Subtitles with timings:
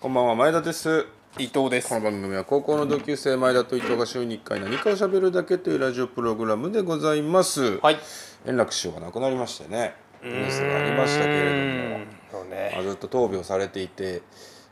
[0.00, 1.04] こんばんは前田です。
[1.38, 1.90] 伊藤です。
[1.90, 7.98] この番組は高校の同級生前田と伊藤が週に1回何かを喋るだけというラジオプログラムでございます、はい。
[8.46, 9.94] 円楽師匠が亡くなりましてね。
[10.24, 12.06] ニュースがありましたけれども。
[12.32, 14.22] そうまねあずっと闘病されていて、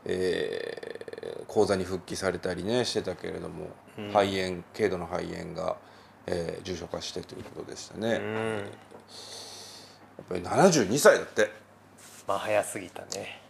[0.05, 3.67] えー講座に復帰されたりねしてたけれども、
[4.11, 5.77] 肺炎軽度の肺炎が、
[6.25, 8.63] えー重症化してということでしたね、やっうん
[10.27, 11.51] ぱり72歳だって。
[12.27, 13.43] まあ早すぎたね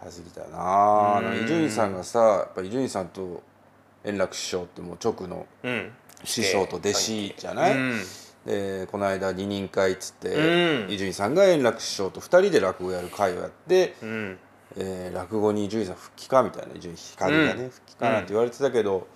[0.00, 1.22] 早すぎたよな。
[1.44, 3.42] 伊集院さんがさやっぱ伊集院さんと
[4.04, 5.92] 円楽師匠ってもう直のうん。
[6.24, 8.00] 師匠と弟子じゃない、うん。
[8.44, 10.90] でこの間二人会っつってうん。
[10.90, 14.38] 伊集院さんが円楽師匠と2人で落語やる会をやって、うん。
[14.76, 17.70] えー落語に伊集院さん復帰かみたいな伊集院光がね、うん。
[17.70, 19.06] 復帰かなんて言われてたけど、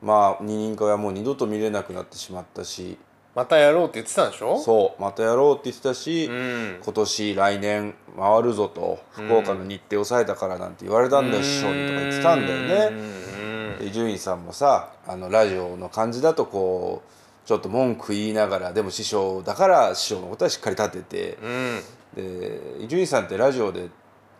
[0.00, 2.98] まあ二人会はもう二度と見れなくなってしまったし
[3.38, 4.58] またやろうって言ってたんでしょ？
[4.58, 6.78] そうまたやろうって言ってたし、うん。
[6.82, 13.86] 今年来年回るぞと福岡の日程を抑えたからなんて言われたんだよ、師匠にとか言ってたんだよね。
[13.86, 21.80] 伊集院さんもさあのラジオの感じだとこうちょっと文句言いながらでも師匠だから師匠のことはしっかり立ててうん。
[22.16, 23.88] で伊集院さんってラジオで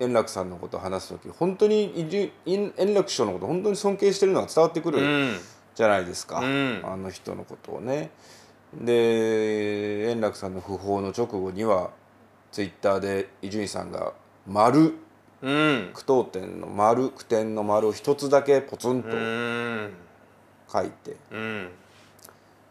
[0.01, 5.39] 円楽さんのことを話す時本当に円楽師匠のこと本当に尊敬してるのが伝わってくるうん。
[5.77, 6.83] じゃないですか、うん。
[6.83, 8.11] あの人のことをね。
[8.75, 11.91] で円楽さんの訃報の直後には
[12.53, 14.13] ツイッターで伊集院さんが
[14.47, 14.95] 「丸
[15.41, 15.91] うん。
[15.95, 19.93] 句読点の丸句点の丸を一つだけポツンとうん。
[20.71, 21.71] 書いてうん。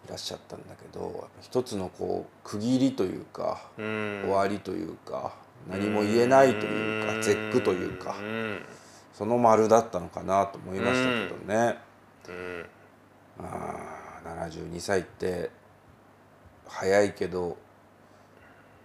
[0.05, 4.21] いらっしゃったんだけど一つのこう区切りというか、うん。
[4.23, 5.33] 終わりというか
[5.69, 8.61] 何も言えないというか絶句というかうん。
[9.13, 11.77] その丸だったのかなと思いましたけどね、
[12.27, 12.65] うん。
[13.39, 15.49] あー72歳って
[16.69, 17.57] 早いけど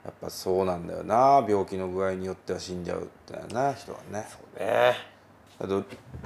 [0.05, 1.45] やっぱそうなんだよな。
[1.49, 4.27] 病気の具合によっては死んじゃうってな人はね。
[4.59, 4.95] ね。
[5.61, 5.85] あと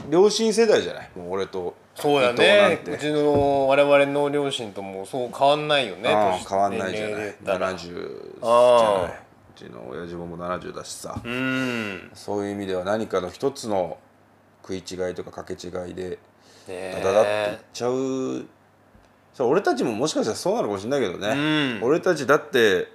[0.08, 1.10] 両親世代じゃない？
[1.14, 2.92] もう俺とそうだ伊藤なんねて。
[2.92, 6.08] うちの我々の両親ともそう変わんないよね。
[6.48, 7.10] 変わんないじゃない。
[7.10, 9.12] 年齢で言ったら70じゃない。
[9.12, 11.20] うちの親父ももう70だしさ。
[11.22, 12.10] うん。
[12.14, 13.98] そういう意味では何かの一つの
[14.62, 16.18] 食い違いとか掛け違いで
[16.66, 18.46] ねダダダっていっちゃう
[19.36, 21.84] そう俺たちももしかしたらそうなのかもしれないけどね、うん。
[21.84, 22.88] 俺たちだって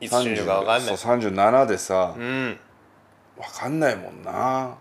[0.00, 0.96] いつ死ぬか分かんない。
[0.96, 2.56] そう37でさ、うん。
[3.36, 4.76] 分かんないもんな。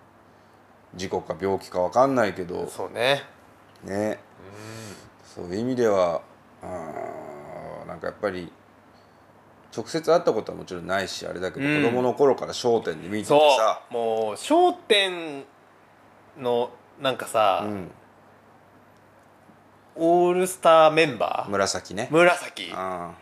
[0.95, 2.67] 事故か病気か分かんないけど。
[2.67, 3.23] そうね。
[3.83, 4.19] ね、
[5.23, 6.21] そういう意味では
[6.61, 8.51] あーなんかやっぱり
[9.75, 11.83] 直接会ったことはもちろんないしあれだけど、うん。
[11.83, 13.81] 子供の頃から『笑点』で見ててさ。
[13.89, 15.45] もう『笑点』
[16.37, 16.69] の
[17.01, 17.91] なんかさ、うん、
[19.97, 21.51] オールスターメンバー？
[21.51, 22.07] 紫ね。
[22.11, 22.71] 紫。
[22.75, 23.13] あ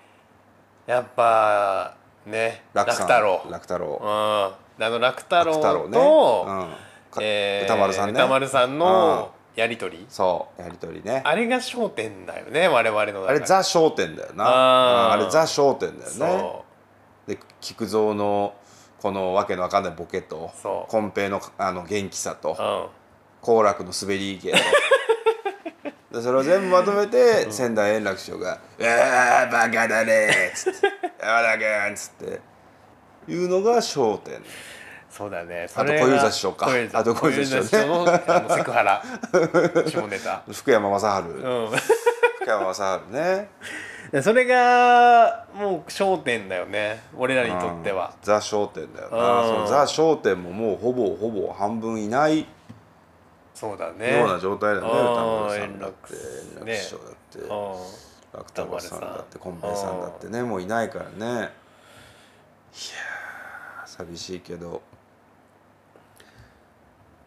[0.87, 1.95] やっぱ
[2.25, 3.07] ねーさん。
[3.07, 3.41] 楽太郎。
[3.49, 3.99] 楽太郎。
[4.01, 4.85] うん。
[4.85, 5.93] あの楽太郎楽太郎ね。
[5.93, 6.73] と、うん。
[7.11, 8.13] かえー歌丸さんね。
[8.13, 10.05] 歌丸さんのやり取り。
[10.09, 11.21] そうやりとりね。
[11.23, 13.29] あれが『笑点』だよね我々の中で。
[13.29, 14.45] あれザ・笑点だよな。
[14.47, 15.17] あー。
[15.17, 16.17] うんあれザ・笑点だよね。
[16.17, 16.65] そ
[17.27, 18.55] で菊蔵の
[18.99, 20.91] このわけのわかんないボケとそう。
[20.91, 22.87] 金平のあの元気さとう、うん、
[23.41, 24.57] 好楽の滑り芸と
[26.13, 30.87] でそれを全部まとめて、仙台円楽師匠が「うわーバカだね」っつって
[31.19, 32.53] 「山田君」っつって。
[33.27, 34.41] いうのが『笑点』
[35.09, 35.67] そうだね。
[35.75, 36.67] あと小遊三師匠か。
[36.93, 39.03] あと小遊三師匠のセクハラ。
[39.87, 40.41] 下ネタ。
[40.51, 41.69] 福山雅治、うん。
[41.69, 43.49] 福山雅治ね。
[44.11, 47.03] でそれがもう焦点だよね。
[47.15, 48.07] 俺らにとっては。
[48.07, 48.13] うん。
[48.23, 49.41] ザ・笑点だよな。
[49.41, 49.47] うん。
[49.47, 52.47] そのザ・笑点ももうほぼほぼ半分いない
[53.53, 54.19] そうだね。
[54.19, 56.13] ような状態だよねうん歌丸さんだって。
[56.59, 57.49] 円楽師匠だって、うん
[58.33, 60.01] 楽太郎さんだって金平さん。
[60.01, 61.15] だってねもういないからね。
[61.17, 64.81] いやー寂しいけど。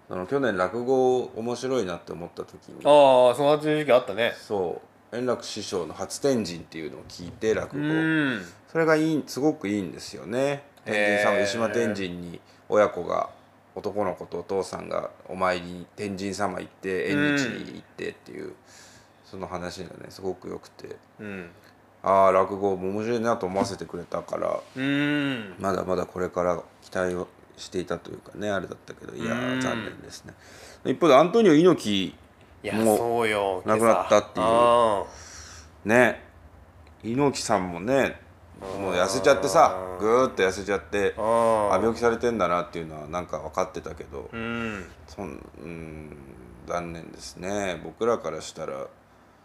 [0.09, 2.76] その去年落語面白いなって思った時に。
[2.84, 4.34] ああその時期あったね。
[4.36, 4.82] そ
[5.12, 5.16] う。
[5.16, 8.41] 円楽師匠の初天神っていうのを聞いて落う語ん。
[8.70, 10.65] それがいいすごくいいんですよね。
[10.84, 11.41] 天神様へー。
[11.42, 13.31] 湯島天神に親子が
[13.76, 18.54] 男の子とお父さんがお参りに天神様行って縁日に行ってっていう、
[19.24, 20.97] その話がねすごくよくて。
[21.21, 21.51] うん。
[22.03, 25.54] ああ落語も面白いなと思わせてくれたからうん。
[25.59, 30.34] まだまだこれから期待をしていたというかねあれだったけどいや残念ですね。
[30.84, 32.15] 一方でアントニオ猪い
[32.62, 33.24] やも
[33.66, 34.42] 亡くなったってい
[35.84, 35.89] う。
[35.89, 36.22] ね
[37.03, 38.21] 猪木さんもね
[38.80, 44.84] もう痩せちゃってさぐーっと痩せちゃってああ病気されてんだなっていうのはなんか分かってたけどうん。
[45.06, 46.16] そんうん
[46.66, 47.80] 残念ですね。
[47.84, 48.86] 僕らからしたら。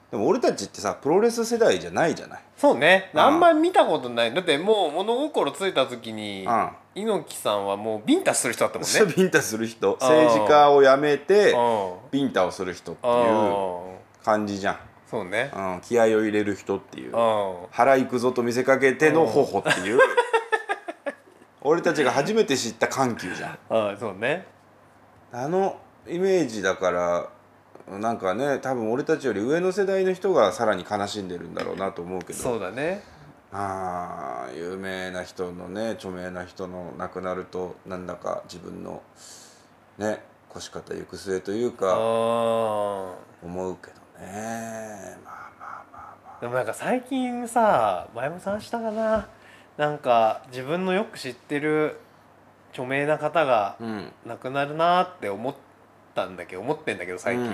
[0.09, 2.39] でも俺たちってさプロレス世代じゃないじゃない？
[2.57, 3.11] そうね。
[3.13, 3.19] うん。
[3.19, 4.33] あんまり見たことない。
[4.33, 6.69] だってもう物心ついた時にうん。
[6.93, 9.13] 猪木さんはもうビンタする人だったもんね。
[9.15, 9.97] ビンタする人。
[10.01, 11.93] 政治家を辞めてうん。
[12.11, 13.95] ビンタをする人っていううん。
[14.25, 14.77] 感じじゃん、
[15.11, 15.51] そうね。
[15.53, 17.11] うん、気合を入れる人っていう。
[17.11, 17.55] うん。
[17.69, 19.99] 腹いくぞと見せかけての頬っていう。
[21.61, 23.59] 俺たちが初めて知った緩急じゃん。
[23.69, 24.47] あそうね。
[25.33, 25.77] あの
[26.07, 27.29] イメージだから
[27.99, 32.39] なんかね多分俺たちより上の世代の人がさらに悲しんでるんだろうなと思うけど。
[32.39, 33.03] そうだね。
[33.51, 39.01] あー有名な人のね著名な人の亡くなるとなんだか自分の
[39.97, 43.13] ね腰方行く末というあかー。
[43.43, 49.27] 思うけどねまあまあまあまでもなんか最近さ前も話したかな。
[49.77, 51.97] なんか自分のよく知ってる
[52.71, 53.77] 著名な方が
[54.25, 55.55] 亡くなるなって思っ
[56.13, 57.53] たんだけど思ってんだけど最近、うんう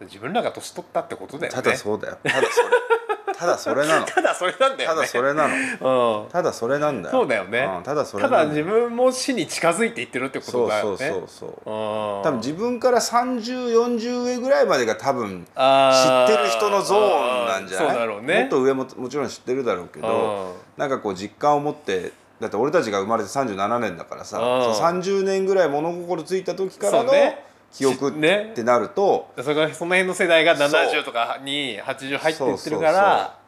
[0.00, 0.06] うん。
[0.06, 1.62] 自分らが年取ったってことだよね。
[1.62, 2.18] ただそうだよ。
[2.22, 2.48] ただそれ
[3.38, 4.06] ただそれなの。
[4.06, 4.94] ただそれなんだよね。
[4.96, 6.22] ただそれなの。
[6.24, 6.28] うん。
[6.30, 7.16] ただそれなんだよ。
[7.18, 7.66] そうだよね。
[7.80, 11.50] んただそれただ自分も死に近づいていってるってこそうそうとだよねそうそう。
[11.66, 17.88] 多多分自分から3040上ぐらいまでが多分知ってる人のゾーンなんじゃない？
[17.90, 18.40] そうだろうね。
[18.40, 24.74] もっと上ももちろん知ってるだろうけどなんかこう実感を持ってだって俺たちが生まれて37年だからさうん。
[24.74, 30.68] そう30年ぐらい物心ついた時からのそうね記憶っねてなるとそれがその辺の世代がそう。
[30.68, 33.38] 70とかに80入っていってるから。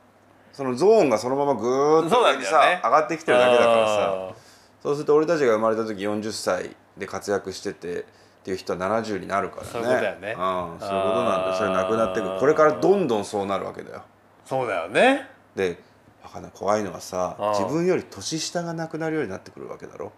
[0.53, 2.45] そのゾーンがそのままぐーっと上ね。
[2.85, 4.29] 上がってきてるだけだからさ。
[4.31, 4.35] あ
[4.83, 8.05] そうすると俺たちが生まれた時40歳で活躍しててっ
[8.45, 9.69] ていう人は70になるからね。
[9.73, 10.31] そういうことだよね。
[10.31, 11.55] うん、そういうことなんだよ。
[11.57, 14.03] それなくなってくこれからどんどんそうなるわけだよ。
[14.47, 15.29] ーそうだよね。
[15.57, 15.79] で
[16.23, 20.13] わかんない怖いのはさ自分より年下がなくなるようになってくるわけだろ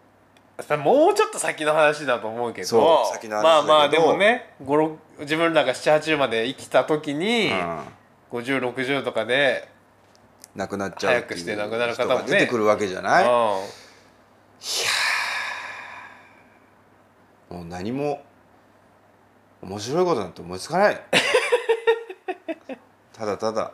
[0.79, 3.05] もうちょっと先の話だと思うけど。
[3.43, 4.67] まあまあでもね5
[5.19, 7.81] 6自分らが780まで生きた時に、うん。
[8.33, 9.69] 5060とかで、
[10.55, 12.21] なくなっちゃう早くして亡くなる方人もね。
[12.23, 13.31] が出てくるわけじゃない、うん。
[13.31, 13.63] も
[17.51, 18.23] う何も
[19.63, 21.01] 面白いことなんて思いつかない。
[23.13, 23.73] ただただ。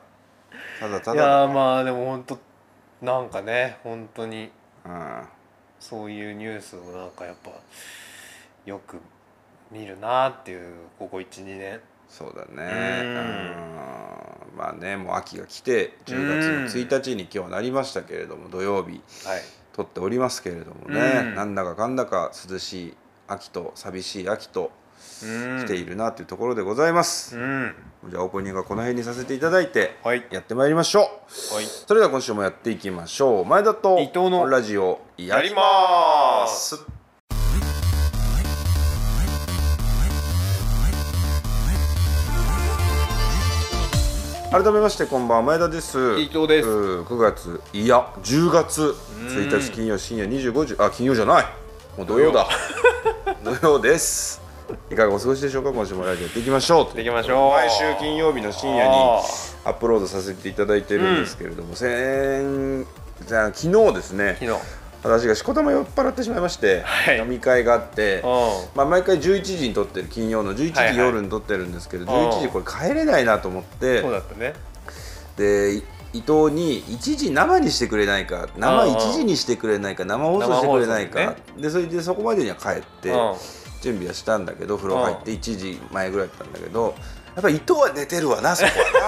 [0.80, 2.38] ただたいだやーまあでも本当
[3.00, 4.50] なんかね本当に。
[4.84, 5.22] うん
[5.82, 7.50] そういうニュースをなんかやっぱ
[8.64, 8.98] よく
[9.72, 11.80] 見るなっていうここ12年。
[12.08, 13.00] そうだね。
[13.02, 13.08] うん。
[13.08, 14.56] うん。
[14.56, 19.02] まあねもう秋が来て10月の1日に今日はなりましたけれども土曜日。
[19.26, 19.40] はい。
[19.72, 21.34] 撮っておりますけれどもね、うん。
[21.34, 22.96] なんだかかんだか涼しい
[23.26, 24.70] 秋と寂しい秋と
[25.24, 25.64] うん。
[25.64, 27.74] 来ているなというところでございます、うん。
[28.08, 30.24] じゃあオープニングはこの辺にさせていただいてはい。
[30.30, 31.54] やってまいりましょう。
[31.54, 31.64] はい。
[31.64, 33.44] それでは今週もやっていきましょう。
[33.46, 35.62] 前田と伊藤のラジオやりま
[36.42, 36.76] ます。
[36.76, 36.86] す
[44.50, 46.18] 改めましてこんばんは前田です。
[46.18, 46.68] 伊藤です。
[46.68, 48.94] うー9月いや10月。
[49.28, 50.76] 1日金曜深夜25時。
[50.78, 51.44] あ金曜じゃない。
[51.96, 52.48] もう土曜だ。
[53.44, 54.42] 土曜です。
[54.90, 55.72] いかがお過ごしでしょうか？
[55.72, 56.96] 今週もラジオやっていきましょう。
[56.96, 57.50] でいきましょう。
[57.50, 59.22] 毎週金曜日の深夜にあ
[59.66, 62.86] アップロードさせていただいてるんですけれども、先
[63.26, 64.36] じゃあ昨日ですね。
[64.40, 67.18] 昨日私がしこたま酔っ払ってしまいまして、はい。
[67.18, 68.26] 飲み会があって、う
[68.76, 70.94] まあ、毎回11時に撮ってる金曜の11はいはい。
[70.94, 72.08] 時夜に撮ってるんですけど、うん。
[72.08, 74.54] 11時これ帰れないなと思ってんそうだったね。
[75.36, 75.84] でい
[76.14, 83.34] 伊藤に1時生にしてくれないか生うん1時にしてくれないか生放送してくれないか、生放でそれでそこまでには帰って、うん。
[83.82, 86.94] 準備はしたんだけど風呂入って1時前ぐらいだったんだけど
[87.34, 89.00] やっぱ伊藤は寝てるわなそこは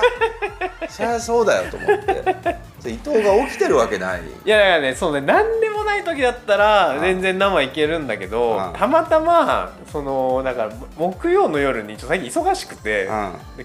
[0.80, 0.88] な。
[0.88, 2.74] そりゃそうだよと思って。
[2.90, 4.20] 伊藤が起きてるわけない。
[4.20, 13.08] いやだからねそうね何でもない時だったらうん全然生いけるんだけどうんたまたまそのだから木曜の夜にちょっと最近忙しくて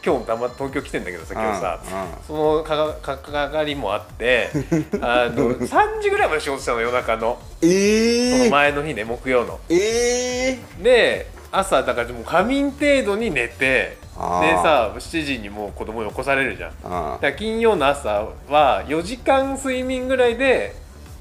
[0.06, 1.80] 今日たま東京来てんだけどさ今日さ
[2.26, 4.50] そのかかかかりもあって
[5.02, 7.38] あの 3時ぐらいまで仕事したの夜中の。
[7.62, 9.60] えそのー、前の日ね木曜の。
[9.70, 13.98] えー、で朝だからもう仮眠程度に寝て
[14.42, 16.72] でさ7時にもう子供に起こされるじゃん。
[16.84, 20.76] あだから金曜の朝は4時間睡眠ぐらいで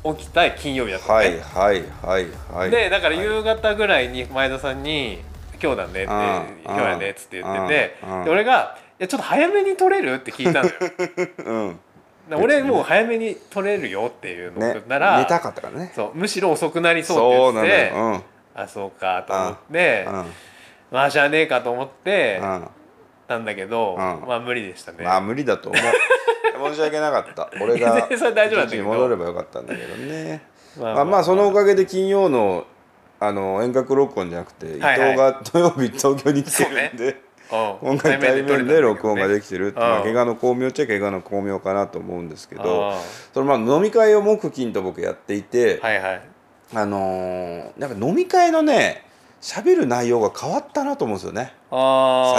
[0.04, 2.70] 起きた金曜日だったのね、はいはいはいはい。
[2.70, 3.24] でだからはい。
[3.24, 5.20] 夕方ぐらいに前田さんに
[5.62, 6.10] 「今日だね」って「うん
[6.64, 10.68] 今日やね」っつって言っててうんで俺が「いやちょっと早めに取れる?」って聞いたの。
[10.68, 10.74] よ
[11.44, 11.80] うん。
[12.28, 15.92] で俺もう早めに取れるよっていうのをね送ったら、寝たかったからね。
[15.94, 17.14] そうむしろ遅くなりそ
[17.52, 18.04] うって言ってよ。
[18.04, 18.22] うん。
[18.54, 20.26] あそうかと思ってうん。
[20.90, 22.68] まあしゃあねえかと思ってうん
[23.28, 23.99] たんだけど、うん。
[23.99, 25.82] まあ無理でしたね、まあ無理だと思う。
[26.73, 27.49] 申し訳なかった。
[27.61, 28.82] 俺が全然それ大丈夫だったけど。
[28.82, 30.42] 一時に戻ればよかったんだけどね。
[30.78, 31.25] ままあまあ。
[31.25, 32.66] そのおかげで金曜の
[33.20, 35.00] あの遠隔録音じゃなくて伊藤はい。
[35.00, 37.20] はいが土曜日東京に来てるんで、
[37.50, 40.02] 今回対面で録音ができてるって、まあ、うん。
[40.04, 42.94] 怪我の巧妙っちゃ怪我の巧妙かなと思うんですけど
[43.32, 46.23] そのまあ飲み会を木金と僕やっていて、はいはい。
[46.75, 49.07] あのーなんか飲み会のね
[49.40, 51.52] 喋る内容が変わったなと思うんですよね。
[51.71, 52.35] あ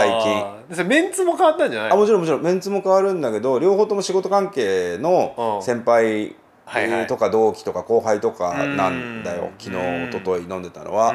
[0.68, 0.86] 最近。
[0.86, 2.42] メンツも変わったんじゃないあもちろんもちろん。
[2.42, 5.64] メンツも変わるんだけど両方とも仕事関係のうん。
[5.64, 9.44] 先輩はいはいとか同期とか後輩とかなんだよ。
[9.44, 9.50] うん。
[9.58, 10.10] 昨日うん。
[10.10, 11.14] 一昨日飲んでたのは。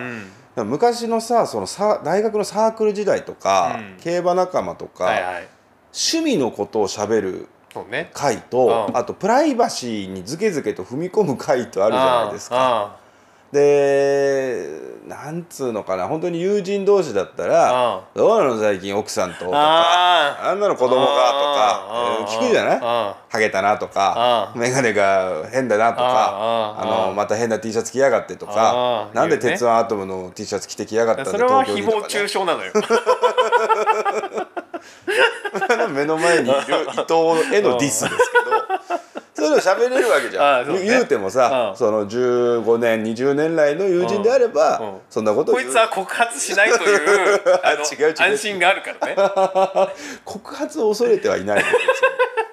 [0.57, 3.97] 昔のさそのさ大学のサークル時代とか、うん。
[4.01, 5.49] 競馬仲間とか、はいはい。
[5.93, 7.49] 趣味のことをしゃべる
[8.13, 8.97] 回と、うん。
[8.97, 12.97] あとプライバシーにズケズケと踏み込む回とあるじゃないですか。
[13.55, 14.69] かで
[15.07, 19.57] なんつうのかな本当に友人同士だったら「どうなの最近奥さんと」とか。
[19.57, 22.79] あ「あんなの子供が」とかえー聞くじゃない？
[22.83, 24.61] あハゲたなとかうん。
[24.63, 32.05] 眼鏡が変だなとかあのまた変な T シャツ着やがってとかなんで鉄腕アトムの T シャツ着てきやがったんだそれは誹謗東京にとかね。
[32.09, 32.73] 中傷なのよ。
[35.95, 36.63] 目の前にいる伊
[36.97, 37.15] 藤
[37.55, 38.15] へのディスですけ
[38.51, 38.54] ど
[39.45, 40.85] そういうの喋れるわけじゃん、 ね。
[40.85, 41.77] 言うてもさ、うん。
[41.77, 44.87] その15年20年来の友人であれば、うん。
[44.87, 46.99] うんそんなことこいつは告発しないという
[47.99, 49.17] 違う違う安心があるからね。
[50.25, 51.65] 告発を恐れてはいない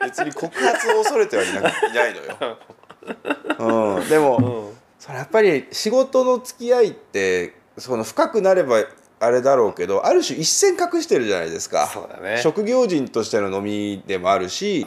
[0.03, 4.77] 別に告発を恐れてはいないいないのよ、うん、でも、うん。
[4.99, 8.83] それやっぱり仕事の付き合いってその深くなれば
[9.21, 11.85] あれだろうけどある種一線隠してるじゃないですか。
[11.87, 12.41] そうだね。
[12.41, 14.83] 職業人としての飲みでもあるし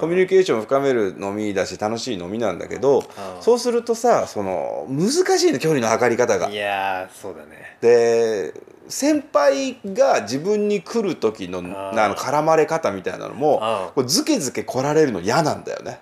[0.00, 3.04] コミュニケーションを深める飲みだし楽しい飲みなんだけどうん。
[3.42, 6.50] そうするとさその難しいの距離の測り方が。
[6.50, 6.54] い。
[6.54, 7.78] やーそうだね。
[7.80, 8.52] で
[8.88, 16.00] 先輩が自分に来る時のあの絡まれ方みたいなのもこうズケズケ来られるの嫌なんだよね。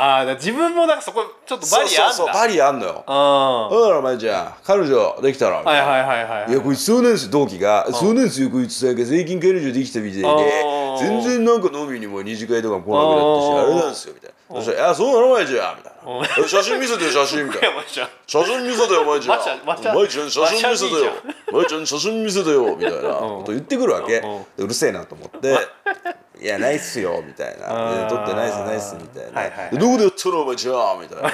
[0.00, 2.12] ああ自分もなんかそこちょっとバリアあんだ。
[2.14, 3.04] そうそうそうバリアあんのよ。
[3.06, 6.76] あだからお前じゃあ彼女できたら、あはいはいはいはいいやこい。
[6.76, 7.86] つそうなんですよ同期が。
[7.92, 10.64] そうなんですよこいつだけ最近彼女できたみたいで
[11.00, 14.36] 全然なんか飲みにも二次会とかも来なくなったしあれなんですよみたいな。
[14.48, 21.12] そしたら「いやそうなのお前じゃあ」みたいうんな「え写真見せてよ写真」みたいないやもうじゃあ「写真見せてよ お前じゃあ」お前ちゃん写真見せてよ
[21.52, 24.22] お前ちゃん写真見せてよ」みたいなこと言ってくるわけ。
[24.56, 25.58] うるせえなと思って
[26.40, 27.66] 「いやないっすよ」みたいな。
[27.68, 29.40] あー「いや撮ってないっすないっす」みたいな。
[29.40, 29.70] はいはいはい。
[29.72, 31.28] でどこでやったのお前じゃあ」みたいな。
[31.28, 31.32] い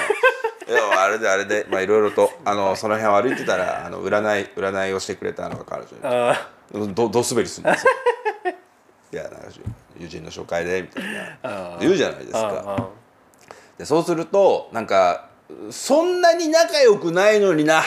[0.72, 7.92] やあれであれでまあいろいろとあのその辺を歩いてたらあの占い占いをしてくれたのが彼女あどど滑りするんですよ。
[9.12, 9.38] いやなんか
[9.98, 11.38] 友人の紹介でみたいな。
[11.42, 12.88] あ言うじゃないですあか
[13.76, 15.26] でそうするとなんか
[15.70, 17.82] そんなに仲良くないのにな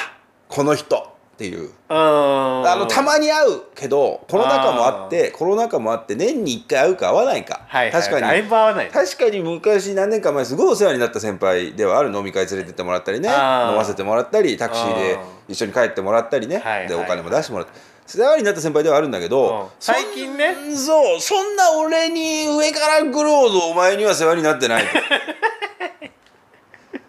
[0.47, 1.69] この人っていう。
[1.87, 8.49] ああのたまに会うけどコロナ禍もあってコロナ禍もあって年に1回会うか会わないか、はいはい確かに。
[8.91, 17.73] 確かに昔何年か前すごいお世話になった先輩ではある飲み会連れてってもらったりね飲ませてもらったりタクシーであ一緒に帰ってもらったりね、でお金も出してもらって
[18.07, 19.67] 世話になった先輩ではあるんだけど、うん。
[19.79, 20.55] 最近ね。
[20.75, 24.89] そうそんな俺に上から来るほどお前には世話になってないと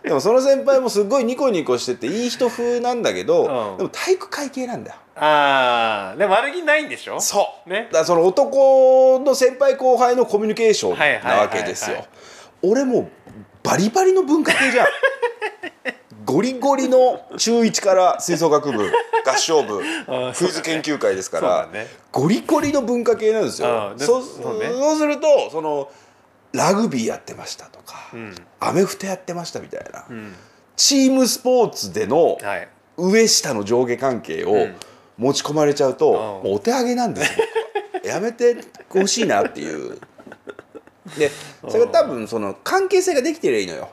[0.02, 3.76] でもその先輩もすごいニコニコしてていい人風なんだけど、うん。
[3.78, 4.96] でも体育会系なんだよ。
[5.16, 7.20] ああでも悪気ないんでしょ？
[7.20, 7.88] そう、ね。
[7.92, 12.06] だその男の先輩後輩のコミュニケーションなわけですよ。
[12.62, 13.08] 俺もう
[13.62, 14.86] バリバリの文化系じゃん。
[16.24, 18.92] ゴリゴリの中1から吹奏楽部
[19.26, 19.80] 合唱部
[20.36, 21.88] クイズ研究会ですから、だね。
[22.12, 23.94] ゴリゴリの文化系なんですよ。
[23.96, 24.68] うそうね。
[24.68, 25.88] そうするとその
[26.52, 28.34] ラグビーやってましたとか、うん。
[28.60, 30.34] アメフトやってましたみたいな、うん。
[30.76, 32.68] チームスポーツでのはい。
[32.96, 34.74] 上下の上下関係をうん。
[35.18, 36.14] 持ち込まれちゃうと、ん。
[36.14, 37.44] もうお手上げなんですよ
[38.04, 38.56] やめて
[38.88, 39.98] ほしいなっていう。
[41.18, 41.30] で
[41.68, 43.90] それが多分その関係性ができてりゃいいのよ。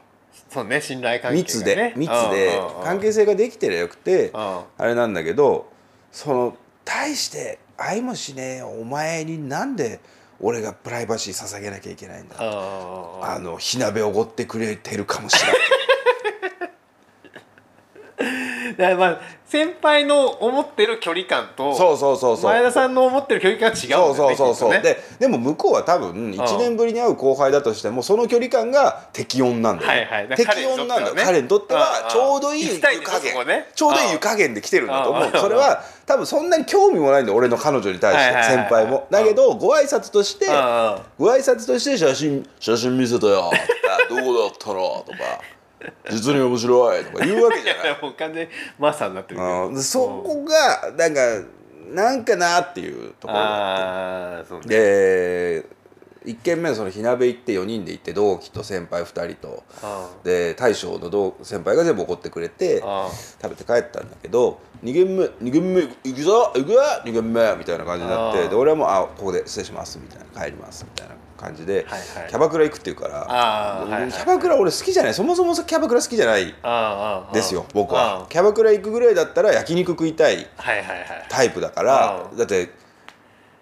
[0.52, 1.42] そうね信頼関係がね。
[1.42, 2.62] 密で密で。
[2.84, 4.62] 関係性ができてりゃよくてうん。
[4.78, 5.68] あれなんだけど
[6.12, 10.00] その大して愛もしねえお前になんで
[10.40, 12.36] 俺がプライバシー捧げなきゃいけないんだ。
[12.40, 15.62] ああの火鍋おごってくれてるかもしれない
[18.78, 22.52] だまあ先輩の思ってる距離感とそうそうそうそう。
[22.52, 30.28] 前田さんの思ってる距離感が違うんだよねそうそうそうででも向こうは多分1年ぶりに会う後輩だとしてもその距離感が適温なんだよ、はいはい。
[30.30, 31.16] だ適温なんだよ。
[31.16, 35.26] 彼にとってはうんちょうどいい湯加減、ねちょうどいい湯加減で来てるんだと思う。
[35.26, 39.08] うんそれは多分そんなに興味もないんだよ俺の彼女に対して先輩も。
[39.10, 40.46] だけどご挨拶として
[41.18, 43.52] ご挨拶として写真写真見せたよ。
[44.10, 45.18] どこだったのとか
[46.10, 47.04] 実に面白い。
[47.04, 48.00] とか言うわけじゃない。
[48.02, 49.68] もう完全にマサになってるけど。
[49.68, 49.82] うん。
[49.82, 51.48] そこがなんか
[51.92, 54.62] なんかなっていうところがあってあね。
[54.68, 55.66] で
[56.26, 59.64] 1軒目のその火鍋行って4人で行って同期と先輩2人と。
[59.84, 63.10] あで大将の同先輩が全部怒ってくれてあ
[63.42, 72.30] 食べて帰ったんだけど2軒目2軒目行くぞ行くぞ2軒目みたいな感じになってで俺はもうあここで失礼しますみたいな帰りますみたいな感じで、はいはい。
[72.30, 73.26] キャバクラ行くっていうから
[74.12, 75.14] キャバクラ俺好きじゃない。
[75.14, 76.54] そもそもキャバクラ好きじゃない
[77.34, 78.24] ですよ僕は。
[78.24, 81.26] あキャバクラ行くぐらいだったら焼肉食いたいはいはいはい。
[81.30, 82.70] タイプだからうんだって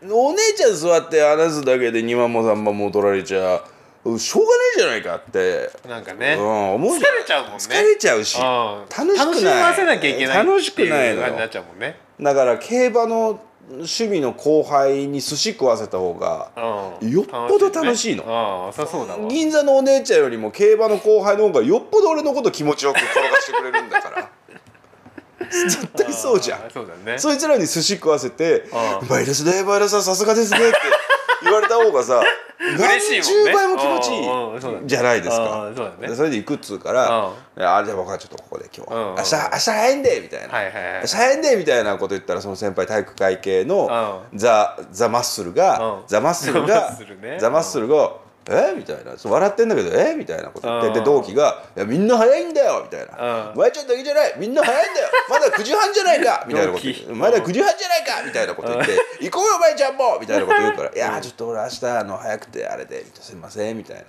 [0.10, 3.64] お姉ちゃん座って話すだけで2万も3万も取られちゃ
[4.06, 4.20] う。
[4.20, 6.36] しょうがねえじゃないかって、なんかね。
[6.38, 7.58] うん、思う疲れちゃうもんね。
[7.58, 9.16] 疲れちゃうしうん楽しくない。
[9.16, 11.04] 楽しませなきゃいけない楽しくないのよ。
[11.04, 11.98] ってう感じになっちゃうもんね。
[12.20, 13.40] だから競馬の
[13.72, 16.52] 趣味の後輩に寿司食わせた方が
[17.02, 17.10] うん。
[17.10, 18.72] よっぽど楽しいの。
[19.30, 24.30] 銀座のお姉ちゃんよりも競馬の後輩の方がよっぽど俺のこと気持ちよく転がしてくれるんだから。
[25.50, 26.72] 絶対そうじゃん。
[26.74, 27.18] そうだね。
[27.18, 30.78] そいつらに寿司食わせてあ「うまいですね前田さんさすがですね」って。
[30.82, 30.92] 言
[31.54, 32.22] われた方がさ
[32.60, 33.52] 嬉しいもんね。
[33.54, 35.72] 何十倍も気持ちいいじゃないですあか
[36.12, 37.08] あそれで行くっつうから
[37.58, 40.48] 「あじゃあ僕はちょっとここで今日明日明日早いんで」みたいな。
[41.02, 46.04] 明日早いんでみたいなこと言ったらその先輩体育会系のザ・ザ・マッスルがうん。
[46.08, 46.98] ザ・マッスルが
[47.40, 48.12] ザ・マッスルが
[48.50, 48.74] 「え？
[48.76, 49.18] みたいな。
[49.18, 50.16] そう笑ってんだけど「え？
[50.16, 50.68] みたいなこと。
[50.68, 54.34] 言ってうんで同期が「いやみんな早いんだよ」みたいな「うんお前ちゃんだけじゃない。
[54.38, 55.08] みんな早いんだよ。
[55.30, 56.84] まだ9時半じゃないか」 みたいなこと。
[56.84, 57.14] 言って同期。
[57.14, 63.06] まだ9時半じゃないか」みたいなこと言って「行こうよお前ちゃんも」みたいなこと言うから「いやちょっと俺明日あの早くてあれで。
[63.20, 64.04] すいません」みたいな。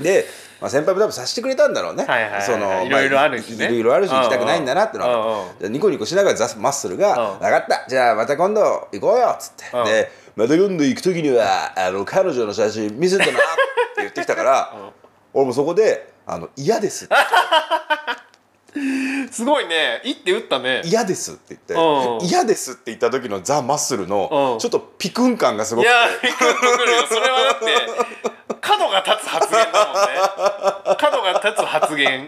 [0.00, 0.26] で、
[0.60, 2.04] まあ、先輩も多分させてくれたんだろうね。
[2.04, 3.66] はいはいはいそのいろいろあるしね。
[3.66, 5.52] まいろいろあるし行きたくないんだなってのは。
[5.60, 7.84] でニコニコしながらザスマッスルがうん「分かった。
[7.88, 9.64] じゃあまた今度行こうよ」っつって。
[9.76, 9.84] うん。
[9.84, 13.40] でまた今度行く時にはあの彼女の写真見せてなって
[14.02, 14.74] 言ってきたから
[15.32, 17.14] 俺もそこで「あの嫌です」って。
[19.30, 20.00] すごいね。
[20.04, 20.82] 一手打ったね。
[20.84, 21.80] 嫌ですって言う
[22.14, 22.16] ん。
[22.18, 24.58] って嫌ですって言った時のザ・マッスルのうん。
[24.58, 27.06] ちょっとピクン感がすごくいやびっくりくるよ。
[27.06, 27.66] それはだって
[28.78, 30.96] 角が立つ発言だもんね。
[30.98, 32.26] 角が立つ発言。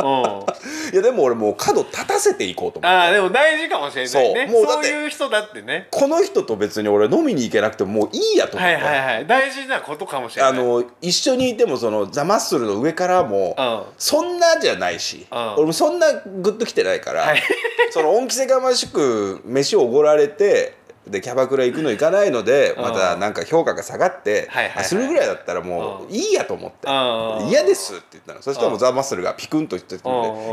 [0.00, 0.46] うん。
[0.92, 2.96] いやでも俺もう角立たせていこうと思って。
[2.96, 4.48] ああでも大事かもしれないね。
[4.48, 4.64] そう。
[4.64, 5.88] もうそういう人だってね。
[5.90, 9.26] この人と別に俺飲みに行けなくてももういいやと思って、はいはいはい。
[9.26, 10.52] 大事なことかもしれない。
[10.52, 13.82] あの一緒にいてもそのザ・マッスルの上からも、うん。
[13.98, 15.54] そんなじゃないし、うん。
[15.54, 17.42] 俺もそんなグッときてないから、はい。
[17.90, 20.74] その恩着せがましく飯をおごられて
[21.10, 22.82] でキャバクラ行くの行かないのでうん。
[22.82, 24.48] またなんか評価が下がって
[24.82, 26.14] するぐらいだったらもううん。
[26.14, 26.86] いいやと思って。
[26.86, 27.48] うん。
[27.48, 28.42] 嫌ですって言ったの。
[28.42, 30.02] そしたらもうザ・マッスルがピクンと言ってて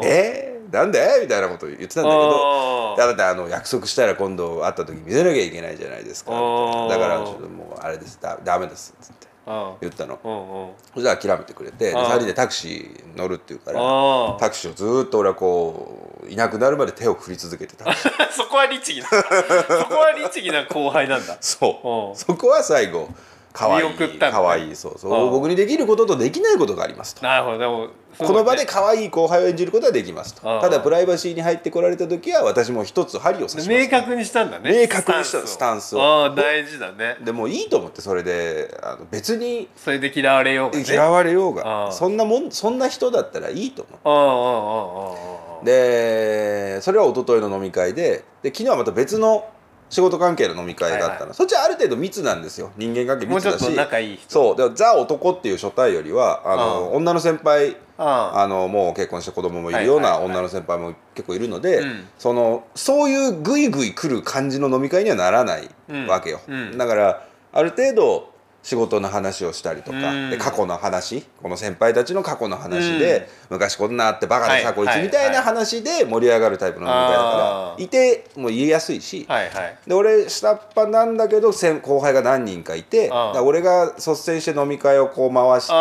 [0.03, 1.19] えー、なんで？
[1.21, 2.97] みたいなこと言ってたんだけどうん。
[2.97, 6.31] だってあの約束したら今度会った時見せなきゃいけないじゃないですか。
[6.31, 8.19] だからちょっともうあれです。
[8.21, 9.27] だダメですっつって。
[9.27, 9.34] うん
[9.81, 10.19] 言ったの。
[10.23, 10.69] うんうん。
[10.93, 11.97] そしたら諦めてくれてでうん。
[11.99, 17.89] 3人でタクシー乗るっていうからあタクシーをずーっと俺はこういなくなるまで手を振り続けてた。
[17.89, 17.93] あ
[18.31, 21.37] そこは律儀なそこは律儀な後輩なんだ。
[21.39, 22.09] そう。
[22.09, 22.15] うん。
[22.15, 23.09] そこは最後
[23.53, 25.25] かわいいかわいいそうそう。
[25.25, 25.31] うん。
[25.31, 27.23] 僕にできることとできないことがありますと。
[27.23, 27.57] なるほど。
[27.57, 30.41] でもこの場で可愛い後輩を演じることはできますと。
[30.41, 34.81] ただプライバシーに入ってこられた時は私も一つ針を刺し明確にしたんだね。
[34.83, 36.33] 明確にしたスタンスを。
[36.35, 37.17] 大事だね。
[37.21, 49.45] でもいいと思ってそれであの別にそれで嫌われようが、ね、嫌われようがそんなもんそんな人だったらいいと思ってでそれは一昨日の飲み会でで昨日はまた別の
[49.89, 51.33] 仕事関係の飲み会があったの、はいはい。
[51.35, 52.71] そっちはある程度密なんですよ。
[52.77, 53.75] 人間関係密だし。
[53.75, 54.29] 仲いい人。
[54.29, 54.55] そう。
[54.55, 58.47] でザ男っていう初対よりはあのう女の先輩ああ。
[58.47, 62.07] のもう結婚して子供もいるような女の先輩も結構いるので、うん。
[62.17, 66.77] そのそういうグイグイ来る感じの飲み会にはならないうんわけよ、うん。
[66.77, 68.34] だからある程度
[68.65, 70.29] 仕事の話をしたりとか、うん。
[70.31, 79.77] で過去の話この先輩たちの過去の話で、昔こんなあってバカでさ、はいこいつみたいな話で盛り上がるタイプの飲み会だから、いてもう言いやすいし、はいはい。
[79.85, 83.11] で俺下っ端なんだけど先後輩が何人かいて
[83.43, 85.73] 俺が率先して飲み会をこう回して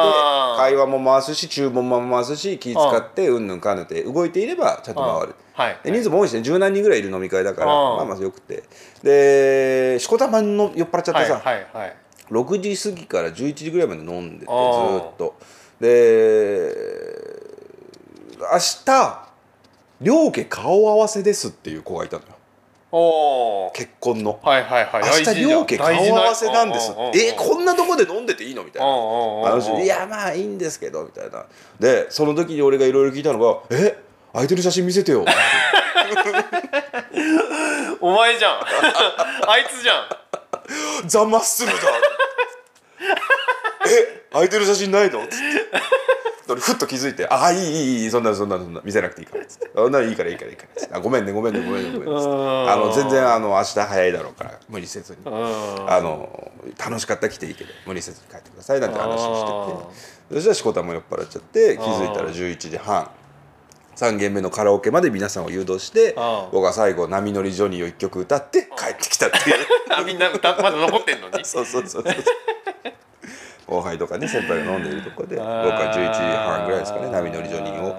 [0.59, 3.47] 会話も回すし注文も回すし気使ってうん。
[3.47, 5.35] ぬんかんぬんって動いていればちゃんと回る。
[5.55, 5.79] はい。
[5.85, 8.65] で人数も多いしね十何人ぐらいいる飲み会だからまあまあよくて。
[9.03, 11.97] でしこたまの酔っ払っちゃってさ、はいはいはい
[12.31, 15.35] 6時過ぎから11時ぐらいまで飲んでてずああーっと。
[15.81, 16.75] で
[18.41, 19.29] 明日
[20.01, 22.29] 両家顔合わせですっていう子がいたのよ。
[23.75, 24.39] 結婚の。
[24.43, 25.03] はいはいはい。
[25.25, 28.89] 明日両家顔合わせなんですえこんなとこで飲んでていいのみたいな。
[28.89, 29.45] うんうんうんうん。
[29.51, 31.45] 話でいやまあいいんですけどみたいな。
[31.81, 33.99] でその時に俺がいろいろ聞いたのが「え？
[34.33, 35.25] 空いてる写真見せてよ」
[38.01, 38.61] お前じゃん。
[39.49, 40.07] あいつじゃん
[41.07, 41.75] ザ・マッスルだ。
[43.87, 46.05] え空いてる写真ないの?」つって。
[46.47, 52.71] 俺ふっと気づいて「ああいいいいいいそんなそんなそんな見せなくていいから」っつって「そんなのいいからいいからいいから」っつってあ「ごめんねごめんねごめんねごめんね」っつってうん。
[52.71, 55.19] あの全然あの明日早いだろうから無理せずに。
[55.25, 55.91] うん。
[55.91, 60.35] あの楽しかったら来ていいけど無理せずに帰ってくださいなんて話をしてて。
[60.35, 63.11] そしたらしこたも酔っ払っちゃって気づいたら11時半
[63.97, 66.15] 3軒目のカラオケまで皆さんを誘導して
[66.53, 69.57] 僕は最後「波乗りジョニー」を1曲歌って帰ってきたっていう。
[69.97, 71.43] あみんな歌まだ残ってんのに。
[71.47, 72.15] そうそうそうそう。
[73.67, 77.97] 後輩とかね先輩が飲んでいるとこで僕は11時半ぐらいですかね「波乗りジョニー」を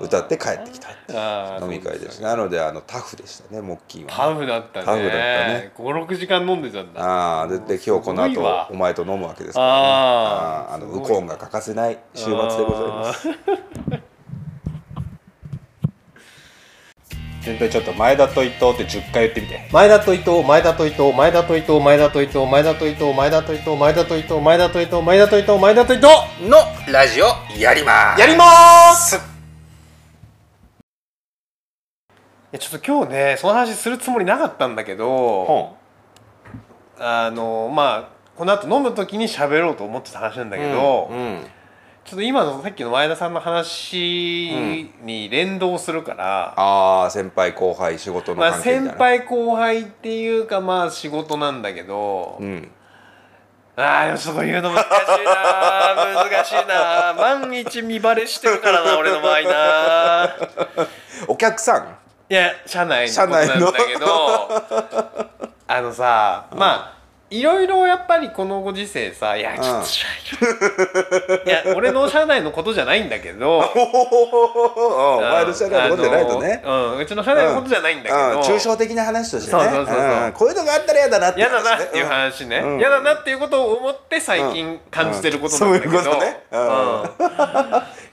[0.00, 4.10] 歌って帰ってきたっていうあー飲み会ですなのであのタフでしたね木金は。
[4.10, 4.86] タフだったね。
[4.86, 5.72] タフだったね。
[5.76, 7.00] 56時間飲んでたんだ。
[7.00, 9.72] ああでで今日この後お前と飲むわけですからね。
[9.72, 10.78] ああ。
[10.78, 13.28] のウコンが欠かせない週末でございます
[17.46, 19.68] 全体ちょっと前田と伊藤って10回言ってみて。
[19.70, 26.08] 前田と伊藤前田と伊藤前田と伊藤前田と伊藤前田と伊藤前田と伊藤前田と伊藤前田と伊藤前田と伊藤前田と伊藤
[26.50, 26.56] の
[26.92, 28.20] ラジオやります。
[28.20, 28.44] やりま
[28.96, 29.16] す。
[32.58, 35.76] ちょっと今日ねその話するつもりなかったんだけどほ
[36.98, 41.46] あのまあこの後飲む時に喋ろうと思ってた話なんだうけど、うん
[42.06, 52.70] ちょっと今のさっきの前田さんの話に連動するから、ああ先輩後輩仕事のまあ関係みたいな、先輩後輩っていうかまあ仕事なんだけど、うん。
[53.74, 54.90] ああでもちょっと言うの難しい
[55.24, 56.30] な。
[56.30, 60.36] 難しいな万一見バレしてるからな俺の場合な。
[61.26, 61.96] お客さん？
[62.28, 64.48] いや社内のことなんだけど
[65.68, 66.95] あのさまあ
[67.28, 70.06] いろいろやっぱりこのご時世さいやちょっと社
[70.40, 73.58] 員いや俺の社内のことじゃないんだけど。
[73.66, 76.62] お前の社内のことじゃないとね。
[76.64, 80.32] うん、うちの社内のことじゃないんだけど、うん抽象的な話としてね。
[80.34, 82.58] こういうのがあったら嫌だなって嫌だなねっていう話ね。
[82.58, 82.78] うん。
[82.78, 86.04] 嫌だなっていうことを思って最近感じてることなんだけど、うん。
[86.04, 86.42] そういうことね。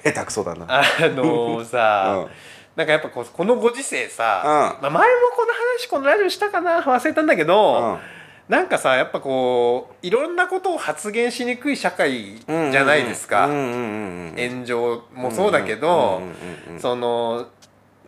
[0.11, 0.65] 下手くそだな。
[0.69, 2.31] あのさ、うん。
[2.75, 4.49] なんかやっぱこのご時世さ、うん。
[4.49, 4.99] まあ、前も
[5.35, 7.99] この話このラジオしたかな忘れたんだけど、うん
[8.49, 16.29] なんかさやっぱこういろんなことを発言しにくい社会じゃないですか、うんうんうんうん炎上もそうだけど、うんうん
[16.67, 17.47] うんうんその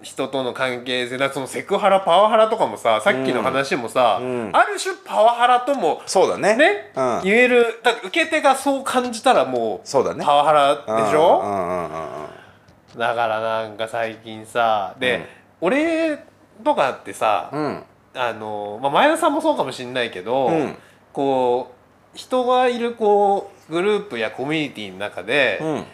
[0.02, 6.56] 人との関係性だそのセクハラパワハラとかもささっきの話もさ、うんある種パワハラともそうだね。
[6.56, 7.21] ね、うん。
[7.24, 10.24] 言えるだ受け手がそう感じたらもうそうだね。
[10.24, 13.00] パワハラでしょ、うんうんうんうん。
[13.00, 15.24] だからなんか最近さで、うん。
[15.62, 16.19] 俺
[16.63, 17.84] とかってさ、うん
[18.15, 20.75] あの、まあ、前田さんもそうかもしんないけど、うん。
[21.13, 21.73] こ
[22.13, 25.86] う人がいるこうグループやコミュニティの中で、うん。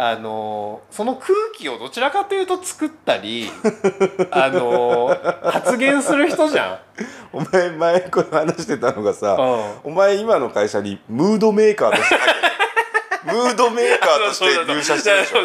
[0.00, 3.50] あのその空気をどちらかというと作ったり
[4.30, 5.08] あの
[5.42, 6.78] 発言する人じゃん。
[7.32, 9.32] お前前この話してたのがさ、
[9.84, 9.92] うん。
[9.92, 12.57] お前今の会社にムードメーカーとして入ってる
[13.32, 15.38] ムードメーカーとして入社してるでしょ。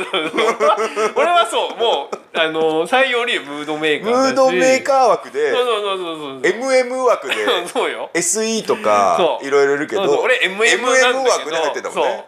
[1.15, 1.77] 俺はそう。
[1.77, 6.41] もうあの採用理由ムードメーカームードメーカー枠でそうそうそうそうそう。
[6.41, 7.35] MM 枠で
[7.71, 8.09] そうよ。
[8.13, 12.25] SE とかいろいろいるけど俺 MM なんだ枠で入ってたもんね。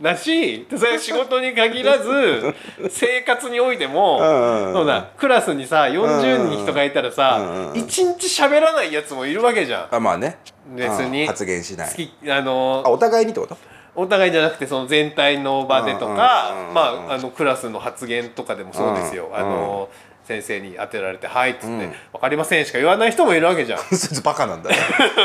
[0.00, 2.54] だしそれ仕事に限らず
[2.90, 4.72] 生活においても、うんうんうん。
[4.74, 5.06] そうだ。
[5.16, 9.94] クラスにさ40人人がいたらさ、うんうん日喋らないやつもいるわけじゃん。
[9.96, 10.38] あまあね。
[10.66, 11.22] 別に。
[11.22, 11.26] うん。
[11.28, 12.12] 発言しない。
[12.28, 13.56] あのあお互いにってこと？
[13.94, 16.74] お互いじゃなくてその全体の場でとうんかうんうんうん。
[16.74, 19.88] まああのクラスの発言とかでもそうですよ、うんあの
[20.28, 23.80] 先生に当てられて「はい」っつって、うん分かりません」しか言わない人もいるわけじゃん。
[24.22, 24.76] バカなんだね。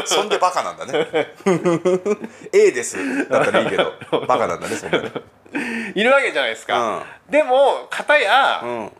[0.05, 1.07] そんでバカなんだね。
[2.53, 3.27] A です。
[3.27, 3.91] だったらいいけど
[4.25, 5.11] バカなんだねそんなに
[5.93, 7.03] いるわけじゃないですか。
[7.29, 8.91] でも片や、うん。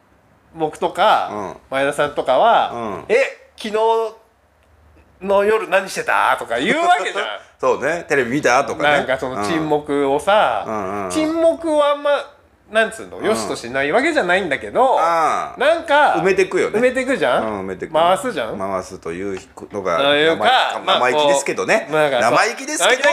[0.56, 1.56] 僕とか、うん。
[1.70, 3.06] 前田さんとかは「うん。
[3.08, 3.76] え昨日
[5.24, 7.26] の夜何してた?」とか言うわけじゃん。
[7.60, 8.06] そうね。
[8.10, 8.64] テレビ見た？
[8.66, 8.90] とかね。
[8.98, 11.04] なんかその沈黙をさ、うん。
[11.06, 12.12] うん沈黙はあんま
[12.72, 13.22] なんつうの？
[13.22, 15.60] よしとしないわけじゃないんだけど、ああ。
[15.60, 16.80] なんか埋めてくよね。
[16.80, 17.94] 埋めてくじゃん、うん埋めてく。
[17.94, 19.40] 回すじゃん、回すという
[19.72, 21.88] のあが生まあ生意気ですけどね。
[21.90, 23.04] こうなんかそう生意気ですけど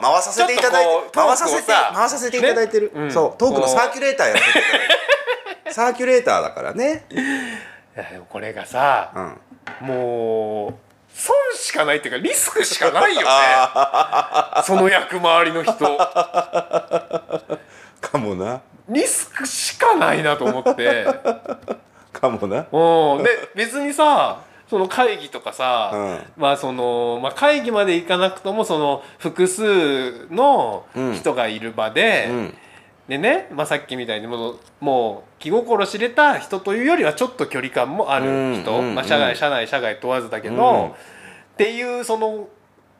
[0.00, 2.92] 回させていただいて回させて回させていただいてる。
[2.94, 3.10] ねうん。
[3.12, 4.36] そうトークのサーキュレーターやっ
[5.64, 7.04] て サーキュレーターだからね。
[7.10, 7.16] い
[7.98, 9.40] やでもこれがさ、うん。
[9.86, 10.74] もう
[11.18, 13.26] 損しかないっていうかリスクしかないよね。
[14.62, 15.74] その役回りの人。
[18.00, 18.60] かもな。
[18.88, 21.06] リスクしかないなと思って。
[22.14, 22.66] かもな。
[22.70, 23.24] うん。
[23.24, 24.38] で別にさ
[24.70, 26.22] その会議とかさ、うん。
[26.36, 32.56] まあその、まあ、会議まで行かなくともその複数の人がいる場で、うん
[33.08, 40.88] でね、まあ、さっきみたいにもうもう気心知れた人というよりはちょっと距離感もある人、うんうんまあ、社外社内社外問わずだけど、うん。
[40.90, 40.92] っ
[41.56, 42.48] ていうその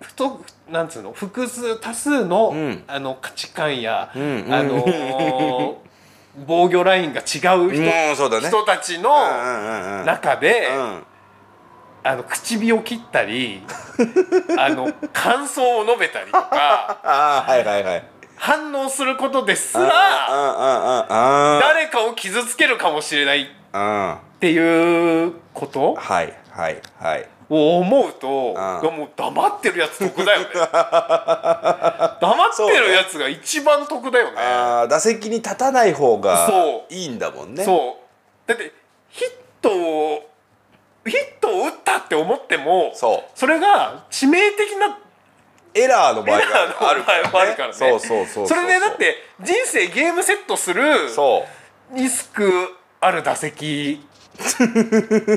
[0.00, 2.84] ふとなんつうの複数多数の,、うん。
[2.86, 5.74] あの価値観や、うんあのー
[6.46, 8.14] 防御ラインが違う人,、ね。
[8.14, 10.06] 人たちうんのうんうん。
[10.06, 11.04] 中で、うん。
[12.04, 13.60] あの唇を切ったり
[14.56, 17.00] あの感想を述べたりとか。
[17.46, 19.82] はいはいはい反応することですあ
[21.10, 25.94] ら誰かを傷つけるかもしれないっあていうこと？
[25.96, 27.28] はいはいはい。
[27.50, 30.46] を思うとあいやもう黙ってるやつ得だよね。
[30.52, 34.36] 黙ってるやつが一番得だよね。
[34.38, 36.94] あー打席に立たない方がそう。
[36.94, 37.64] いいんだもんね。
[37.64, 37.98] そ
[38.46, 38.48] う。
[38.48, 38.72] だって
[39.10, 39.28] ヒッ
[39.62, 40.28] トを
[41.06, 43.30] ヒットを打ったって思ってもそう。
[43.46, 44.98] れが致命的な
[45.78, 46.44] エラーの場合が
[46.90, 47.04] ある
[47.54, 47.72] からね。
[47.72, 50.82] そうそうそうそれでだって人生ゲームセットする
[51.94, 52.50] リスク
[53.00, 54.04] ある打席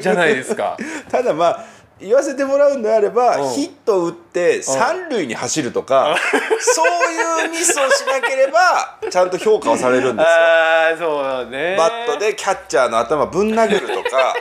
[0.01, 0.77] じゃないですか。
[1.11, 1.65] ただまあ
[1.99, 3.49] 言わせてもらうんであれば、うん。
[3.51, 6.17] ヒットを打って三塁に走るとか、
[6.59, 11.07] そういうミスをしなければ ちゃんと評価をされるんですよ。
[11.07, 11.75] そうだね。
[11.77, 14.35] バットでキャッチャーの頭ぶん投げるとか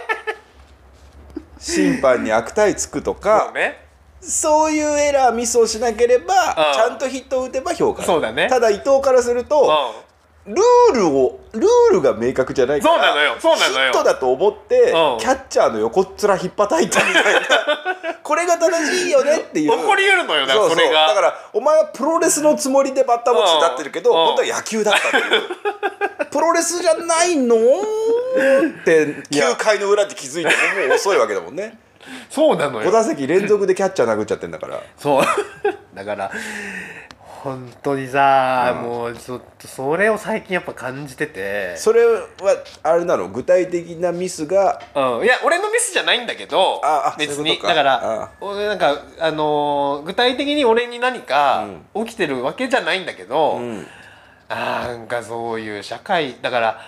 [1.61, 3.90] 審判に悪態つくとそかうね
[4.21, 6.75] そういうエラーミスをしなければうん。
[6.75, 8.49] ちゃんとヒットを打てば評価そうだね。
[8.49, 9.95] ただ伊藤からすると
[10.47, 13.37] うルールをルールが明確じゃないからそうなのよ。
[13.39, 13.93] そうなのよ。
[13.93, 15.29] ヒットだと思ってキん。
[15.31, 17.41] ャッチャーの横っ面引っ叩いたみたいな。
[18.23, 19.77] これが正しいよねっていう。
[19.77, 21.09] ん起こりうるのよだかそれが。
[21.09, 24.17] だからお前はプロレスのつもりでバッターボックスに立ってるけどうん。
[24.17, 26.27] 本当は野球だったっていう。
[26.31, 27.59] プロレスじゃないのっ
[28.85, 31.79] て9回の裏って気づいてももう遅いわけだもんね。
[31.89, 31.90] 5
[32.29, 32.91] そうなのよ。
[32.91, 34.81] 打席連続でキャッチャー殴っちゃってんだから。
[34.97, 35.25] そう。
[35.95, 36.31] だから
[37.43, 38.89] 本当にさ、うん。
[38.89, 41.77] もうちょっとそれを最近やっぱ感じてて。
[41.77, 42.21] それは
[42.83, 43.29] あれなの？
[43.29, 44.81] 具体的なミスが？
[44.95, 47.59] うん、いや俺のミスじゃないんだけどああ別に。
[47.59, 48.31] だからあ。
[48.41, 53.87] 俺なんかあのー具体的に俺に何か起きてるわけじゃないんだけど、うん。
[54.49, 56.81] なんかそういう社会だから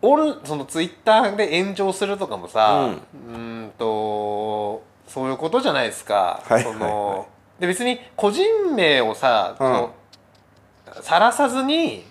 [0.00, 2.88] 俺そのツイッターで炎上するとかもさ
[3.28, 6.42] うーんとそういうことじゃないですか。
[6.44, 6.78] はいそはい。
[6.78, 7.26] はの
[7.58, 8.44] で別に個人
[8.76, 9.92] 名をさ、その
[11.02, 12.04] 晒さずに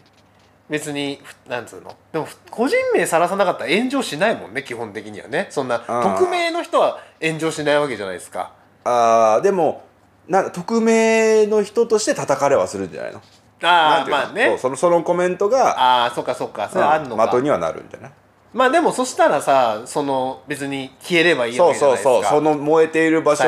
[0.70, 1.96] 別にふなんつうの？
[2.12, 5.48] でもふ個人名さらさなかったら炎上しないもんね基本的にはね。
[5.50, 8.52] そんな匿名の人は炎上しないわけじゃないですか。
[8.84, 9.86] あーでも
[10.28, 13.22] なんか匿名の人として叩かれはするんじゃないの？
[13.62, 14.48] ああまあね。
[14.50, 16.70] そうそのそのコメントがああそっかそっか。
[16.70, 18.12] それあんのか、的にはなるんじゃない？
[18.54, 22.10] まあでもそしたらさその別に消えればいいわそうけじゃないですか。
[22.12, 23.48] そうそうその燃えている場所を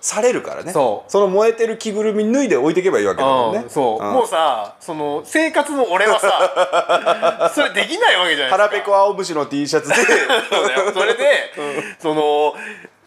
[0.00, 0.72] されるからね。
[0.72, 1.18] そう。
[1.18, 3.60] の燃えてる着ぐるみ脱いで置いていけばいいわけだもんね。
[3.60, 4.12] うんそう、ん。
[4.12, 8.56] もうさその生活の俺はさ それできないわけじゃないですか。
[8.56, 9.94] 腹ペコ青虫の T シャツで。
[10.92, 11.52] それで、
[12.00, 12.54] その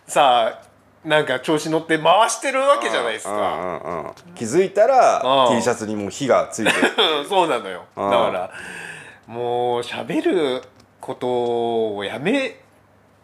[0.07, 0.59] さ
[1.07, 4.13] なんか調子乗って回してるわけじゃないですか、うんうんうん。
[4.35, 5.55] 気づいたらうん。
[5.55, 6.77] T シャツにもう火がついてる。
[7.19, 7.83] う んそうなのよ。
[7.95, 8.49] だうんから
[9.25, 10.61] もう喋る
[10.99, 12.59] ことをやめ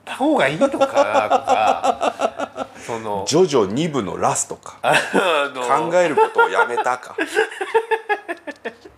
[0.05, 4.77] た方がいいのかなとか そのジョジョ2部のラストか。
[5.53, 7.15] 考えることをやめたか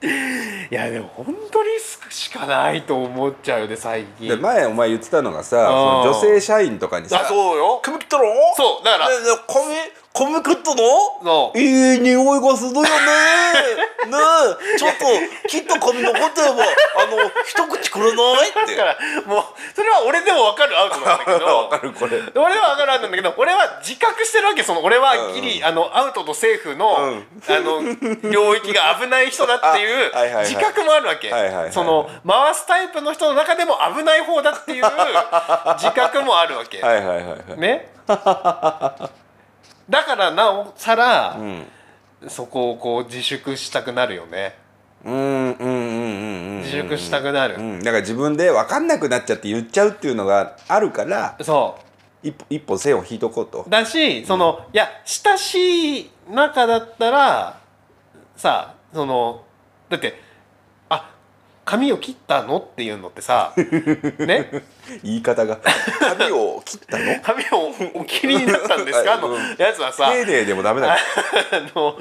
[0.71, 4.27] いやでも本当リスクしかないと思っちゃうよね最近。
[4.27, 7.79] で前お前言ってたのがさその女性社員とかにさあそうよ。
[7.81, 8.23] 髪切ったの
[8.55, 9.09] そうだから。
[9.09, 9.25] ねね
[10.15, 11.51] 髪髪切ったの？
[11.55, 12.87] いい匂いがするよね。
[14.07, 14.17] ね
[14.75, 14.77] え。
[14.77, 15.05] ちょっと
[15.49, 18.75] 切った髪残ってればあの一口くれないって。
[18.75, 19.43] だからもう
[19.75, 21.45] それは俺でも分かるアウトなんだけど。
[21.67, 22.21] わかるこれ。
[22.33, 27.27] 俺は分かるアウトなんだけど俺は自覚してるわけその俺はギリ、あのアウトとセーフの,、うん。
[27.49, 27.81] あの
[28.31, 30.11] 領域が危ない人だっていう
[30.45, 31.29] 自覚もあるわけ、
[31.71, 37.59] その回すタイプの人の中でも危ない方だっていう自覚もあるわけ、はいはいはいはい。
[37.59, 37.89] ね？
[39.89, 41.65] だからなおさら、うん。
[42.27, 44.57] そこをこう自粛したくなるよね。
[45.03, 47.79] うんうんうんうんうん自粛したくなる、うん。
[47.79, 51.77] だから自分で分かんなくなっちゃって言っちゃうっていうのがあるからそ
[52.23, 52.27] う。
[52.27, 53.65] 一歩一歩線を引いとこうと。
[53.69, 57.59] だしそのいや親しい仲だったら
[58.35, 59.43] さその
[59.89, 60.24] だってあ
[61.65, 63.53] 髪を切ったのっていうのってさ
[64.19, 64.63] ね？
[65.03, 65.57] 言い方が。
[65.99, 67.19] 髪を切ったの？
[67.23, 69.17] 髪をお切りになったんですか？
[69.17, 69.55] のうん。
[69.57, 70.93] やつはさ丁寧でもダメだよ。
[70.93, 71.97] あの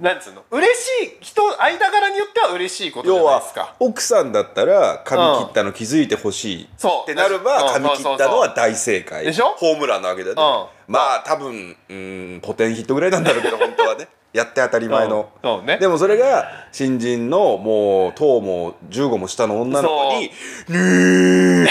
[0.00, 0.42] なんつうの？
[0.50, 3.74] 嬉しい人間柄によっては嬉しいことじゃ要はないですか。
[3.78, 7.10] 奥さんだったら髪切ったの気づいてほしいそう。
[7.10, 7.70] ってなればう。
[7.78, 9.24] ん髪切ったのは大正解。
[9.24, 9.54] でしょ？
[9.56, 10.94] ホームランなわけだよねうん。
[10.94, 15.28] まあ多分うんポテンヒットぐらいなんだろうけど本当はねやって当たり前の。
[15.42, 15.66] うん。
[15.66, 15.78] ね。
[15.78, 20.30] でもそれが新人のもう10も15も下の女の子に
[20.68, 21.70] 「ねえね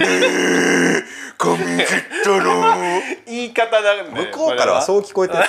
[0.00, 1.02] え
[1.38, 1.86] 髪切っ
[2.24, 2.78] たの?」
[3.26, 5.44] 言い方だよ向こうからはそう聞こえてる。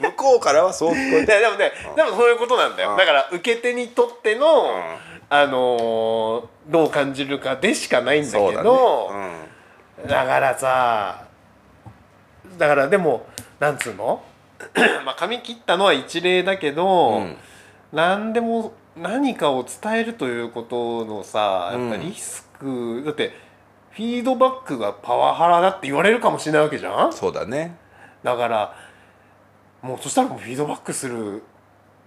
[0.00, 1.40] 向こうからはそう聞こえてる。
[1.40, 2.96] でもね、でもそういうことなんだよ、うん。
[2.96, 4.74] だから受け手にとっての、
[5.30, 10.08] あのーどう感じるかでしかないんだけどね。
[10.08, 11.24] だからさ
[12.58, 13.26] だからでも
[13.60, 14.22] なんつうの？
[15.04, 17.36] まあ髪切ったのは一例だけど、うん。
[17.92, 22.00] 何でも何かを伝えるということのさやっぱうん。
[22.00, 23.32] リスク、だって
[23.90, 27.12] フィードバックがパワハラだって言われるかもしれないわけじゃん？
[27.12, 27.76] そうだね。
[28.22, 28.74] だから
[29.82, 31.42] もうそしたらもうフィードバックする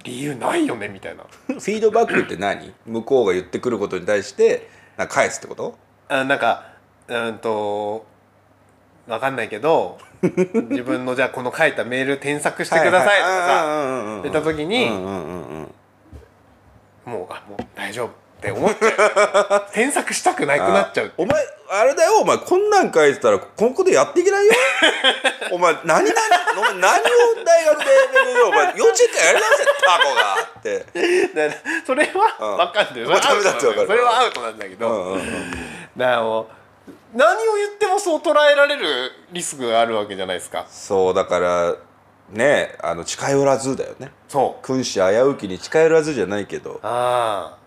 [0.03, 1.23] 理由ないよねみたいな。
[1.47, 2.73] フィードバックって何？
[2.85, 5.77] 向こうが言ってくることに対してなんか返すってこと？
[6.09, 6.65] あなんか
[7.07, 8.05] うんと
[9.07, 15.69] わかんないけど 自分のじゃあこの書いたメール添削してくださいとかさった時にも
[17.23, 18.87] うあもう大丈夫って思っちゃ
[19.69, 19.69] う。
[19.73, 24.53] 添削したくなくなっちゃうお前あれだよお前こんなん書いてたらここでやっていけないよ。
[25.51, 26.05] お前何何
[26.57, 27.03] お前何を
[27.45, 27.85] 大学で
[28.45, 30.85] お前幼稚園からやり直せタコがって。
[31.85, 33.05] それは分かんない。
[33.87, 35.23] それはアウトなんだけど、うんうんうん。
[35.97, 36.47] だからもう
[37.17, 40.67] 何を言ってもそう捉えられるリスクがあるわけじゃないですか。
[40.69, 41.75] そうだから
[42.29, 44.11] ねあの近寄らずだよね。
[44.27, 44.65] そう。
[44.65, 46.79] 君子危うきに近寄らずじゃないけど。
[46.83, 47.57] あ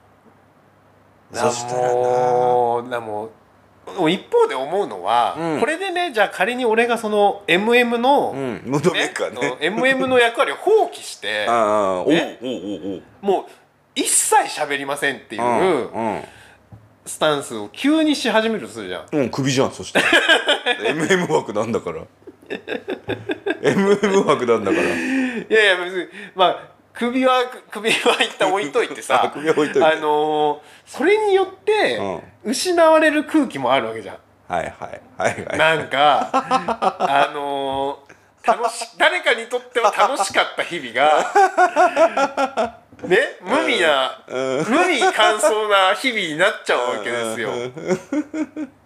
[1.32, 1.36] あ。
[1.36, 3.30] そしたらなもうだも
[4.08, 5.60] 一方で思うのは、うん。
[5.60, 9.06] これでねじゃあ仮に俺がその MM の、うんムードメね。
[9.06, 13.02] ーカーね MM の役割を放棄してああおうねおうおうおう。
[13.20, 13.44] もう
[13.96, 16.22] 一切喋りませんっていううん
[17.06, 19.06] スタンスを急にし始めるとするじゃん。
[19.12, 20.06] うん、うん、首じゃんそしたら
[20.94, 22.02] MM 枠なんだから。
[23.62, 24.84] MM 枠なんだから。
[24.84, 24.88] い
[25.48, 29.84] やいや別にまあ首は首は一旦置いといてさあ 首は置いといて。
[29.84, 32.00] あのーそれによって
[32.44, 34.16] 失われる空気もあるわけじゃん。
[34.48, 35.58] はいはいはいはい。
[35.58, 36.28] なんか
[36.98, 38.10] あのー
[38.42, 42.69] 楽し誰かにとっては楽しかった日々が
[43.10, 47.50] ね無味な、無味乾燥な日々になっちゃうわけですよ。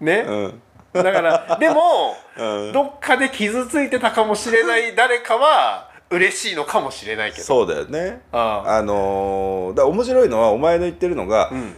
[0.00, 0.62] ね、うん。
[0.92, 2.72] だからでも、うん。
[2.72, 7.44] どっかで傷ついてたかもしれない誰かは嬉しいのかもしれないけど。
[7.44, 8.22] そうだよね。
[8.32, 8.82] ああ。
[8.82, 11.74] のーだ面白いのはお前の言ってるのが、うん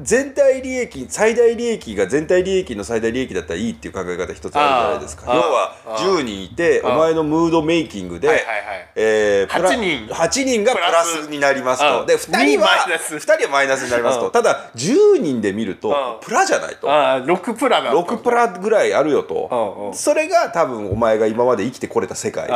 [0.00, 5.34] 全体利益最大利益が全体利益の最大利益だったらいいっていう考え方一つあるじゃないですか。
[5.34, 6.18] 要はあー。
[6.18, 8.88] 10人いてお前のムードメイキングで、はいはいはい。
[8.94, 10.14] えープラ8人。
[10.14, 12.00] 8人がプラスになりますと。
[12.00, 13.16] うんで2人はイナス。
[13.16, 14.24] 2人はマイナスになりますうん。
[14.24, 16.24] とただ10人で見るとうん。
[16.24, 16.90] プラじゃないと。
[16.90, 17.90] ああ6プラだ。
[17.90, 19.92] と6プラぐらいあるよと。
[19.94, 22.48] それが多分お前が今まで生きてこれた世界。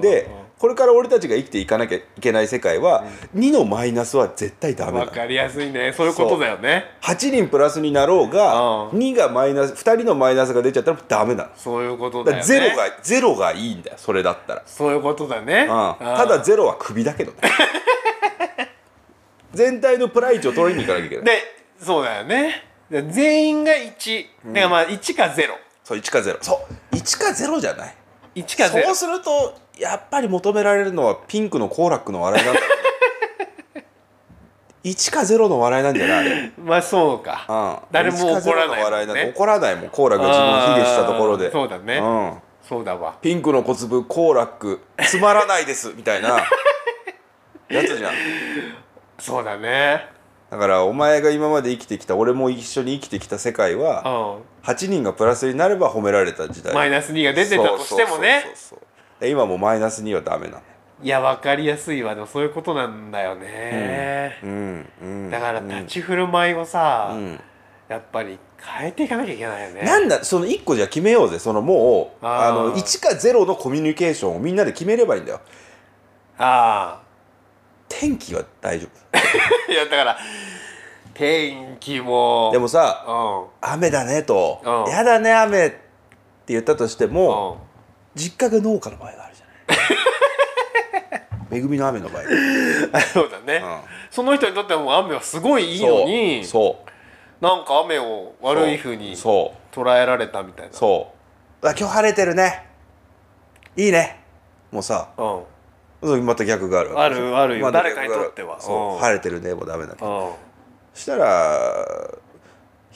[0.00, 3.04] でこれから俺たちが生きていかなきゃいけない世界は
[3.36, 5.92] 2のマイナスは絶対ダメなのわかりやすいね。
[5.92, 6.84] そういうことだよね。
[7.02, 8.98] 8人プラスになろうがうん。
[8.98, 12.44] 2がマイナス2人のマイナスが出ちゃったらダメなのそういうことだだよね。
[12.44, 14.62] ゼロがゼロがいいんだよそれだったら。
[14.66, 15.62] そういうことだね。
[15.62, 15.68] うん。
[15.98, 17.38] ただゼロは首だけどね
[19.54, 21.24] 全体のプライチを取りに行かなきゃいけない。
[21.24, 21.32] で
[21.80, 22.64] そうだよね。
[22.90, 25.48] で全員が1だからまあ1か0
[25.84, 26.96] そう1か0そう。
[26.96, 27.94] 1か0じゃない
[28.42, 32.68] 1か0そうするとやっぱり求められるのはピンクのコーラックの笑いだろうね
[34.84, 36.52] 1か0の笑いなんじゃない？
[36.56, 37.44] まあそうか。
[37.48, 37.92] うん。
[37.92, 38.78] 誰も怒らないもんね。
[38.78, 41.50] 1か0の笑いなんて怒らないもんコーラックが自分を卑下したところで。
[41.50, 41.98] そうだね。
[41.98, 42.38] うん。
[42.66, 43.16] そうだわ。
[43.20, 46.38] ピンクの小粒コーラックつまらないですみたいな。
[47.68, 48.12] やつじゃん。
[49.18, 50.06] そうだね
[50.50, 56.72] だからお前が今まで生きてきた俺も一緒に生きてきた世界はう8人がプラスになれば褒められた時代。
[56.72, 58.44] んマイナス2が出てたとしてもね。
[59.22, 60.62] 今もうマイナス2はダメなの。
[61.02, 62.14] いや分かりやすいわ。
[62.14, 64.88] でもそういうことなんだよね、うん。
[65.02, 65.30] うん。
[65.30, 67.40] だから立ち振る舞いをさ、うん。
[67.88, 69.82] やっぱり変えていかなきゃいけないよね。
[69.82, 71.38] なんだその1個じゃ決めようぜ。
[71.38, 75.40] そのもうあの1か0のコミュニケーションをみんなで決めればいいんだよ。
[76.38, 77.00] あ
[77.88, 79.18] 天気は大丈あ
[79.70, 80.18] いやだから
[81.14, 83.46] 天気も夫でもさうん。
[83.60, 84.92] 雨だねとうん。
[84.92, 85.78] やだね雨って
[86.48, 87.68] 言ったとしてうもん。
[88.14, 89.46] 実家が農家の場合があるじゃ
[91.50, 91.60] ない。
[91.60, 92.22] 恵みの雨の場合。
[92.92, 93.62] あそうだね、
[94.10, 96.84] その人にとってはもう雨はすごいいいのにそ
[97.40, 97.44] う。
[97.44, 99.74] なんか雨を悪い風にそう。
[99.74, 100.72] 捉えられたみたいな。
[100.72, 101.12] そ
[101.62, 101.66] う。
[101.66, 102.66] あ今日晴れてるね。
[103.76, 104.20] いいね。
[104.70, 105.42] もうさうん
[106.02, 107.64] そうまた逆があるあるあるよ。
[107.66, 108.60] また誰かにとっては。
[108.60, 108.94] そう。
[108.94, 108.98] うん。
[109.00, 110.36] 晴れてるねもうダメだけど
[110.94, 111.76] したら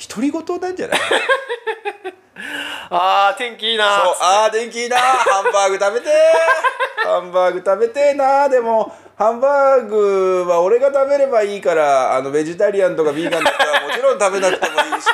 [0.08, 1.00] 独り言なんじゃない？
[2.90, 4.02] あー天気いいな。
[4.04, 4.14] そう。
[4.20, 4.96] あー電気いいな。
[4.98, 6.12] ハンバーグ食べてー。
[7.08, 8.94] ハンバーグ食べてーなでも。
[9.16, 15.08] ハンバーグは俺が食べればいいからあのベジタリアンとかビーガンとかはもちろん食べなくてもいいし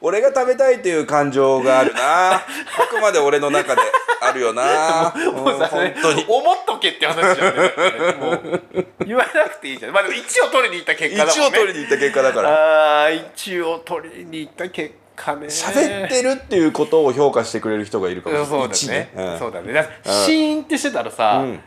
[0.00, 2.34] 俺が食べたいという感情があるな。
[2.38, 2.40] あ
[2.88, 3.82] くまで俺の中で
[4.20, 5.12] ああるよな。
[5.32, 6.24] もうさ、本当に。
[6.28, 8.60] 思っとけって話じゃんね。
[9.04, 9.92] 言わなくていいじゃん。
[9.92, 11.42] まあでも1を取りに行った結果だもんね。
[11.42, 13.04] 一応取りに行った結果だから。
[13.04, 15.46] あー1を取りに行った結果ね。
[15.46, 18.48] 喋ってるっていうことを評価してくれる人がいるかもしれない。
[18.54, 19.10] そうだね。
[19.14, 19.38] 一うん。
[19.38, 19.72] そうだね。
[19.72, 21.60] だからシーンってしてたらさ、うん。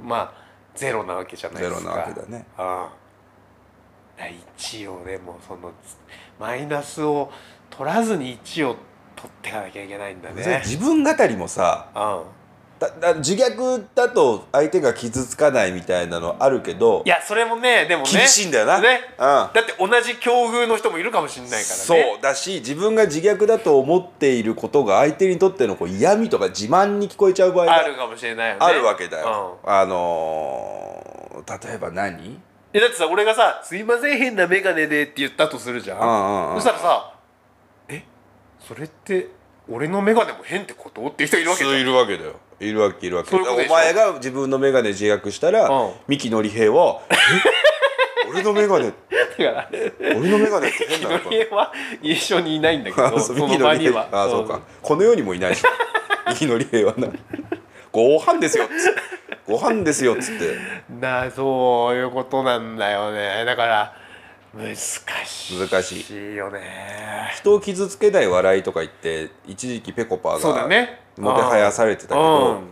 [0.00, 0.44] まあ
[0.74, 1.80] ゼロなわけじゃないですか。
[1.80, 2.46] ゼロなわけだね。
[2.58, 2.88] あ
[4.18, 4.22] あ
[4.58, 5.72] 1をでもその
[6.38, 7.30] マイナスを
[7.70, 8.76] 取らずに1を
[9.16, 10.62] 取っていかなきゃいけないんだね。
[10.64, 12.22] 自分語りもさうん。
[12.78, 18.80] だだ自虐だと相手が傷つかないみたいなのあるけどいやそれもねでもね厳しいんだよな。
[18.80, 19.16] ね、うん。
[19.16, 21.64] だって同じ境遇の人もいるかもしれないからね。
[21.66, 28.58] そうだし自分が自虐だと思っていることが相手にとってのこう嫌味とか自慢に聞こえちゃう場合があるかもしれないよね。
[28.60, 29.70] あるわけだよ、うん。
[29.70, 32.40] あのー、例えば何？
[32.76, 36.60] えだってさ俺がさ「すいません変な眼鏡で」って言ったとするじゃん,、うんうんうん。
[36.60, 37.14] そしたらさ
[37.88, 38.04] 「え
[38.58, 39.28] それって
[39.68, 42.32] 俺の眼鏡も変ってこと?」っていう人いるわけいるわけだよ。
[42.60, 43.34] いるわけいるわけ。
[43.36, 45.92] お前が自分の眼鏡自虐したら、うん。
[46.06, 47.14] 三木のり平は「え？
[48.30, 49.68] 俺の眼鏡だから
[50.00, 51.72] 俺の眼鏡って変なのかは
[52.02, 54.08] 一緒にいないんだけあどその場には。
[54.10, 54.60] あそうか。
[54.82, 55.62] この世にもいないし。
[56.26, 57.08] 三木のり平はな
[57.94, 58.64] ご飯ですよ。
[58.64, 59.00] っつって
[59.46, 60.56] ご飯ですよっつって。
[61.00, 63.44] なそういうことなんだよね。
[63.44, 63.96] だから
[64.52, 66.34] 難しい難しい。
[66.34, 71.00] よね人を傷つけない笑いとか言って一時期ぺこぱがね。
[71.16, 72.64] もてはやされてたけうどん。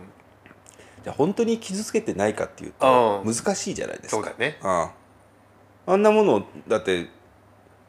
[1.03, 3.33] じゃあ本当に傷つけてないかっていうとうん。
[3.33, 4.17] 難しいじゃないですか。
[4.17, 4.57] そうだね。
[4.61, 4.89] うん。
[5.93, 7.07] あんなものをだって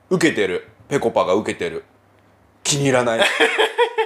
[0.09, 0.69] 受けてる。
[0.87, 1.83] ぺこぱが受けてる。
[2.63, 3.21] 気に入らない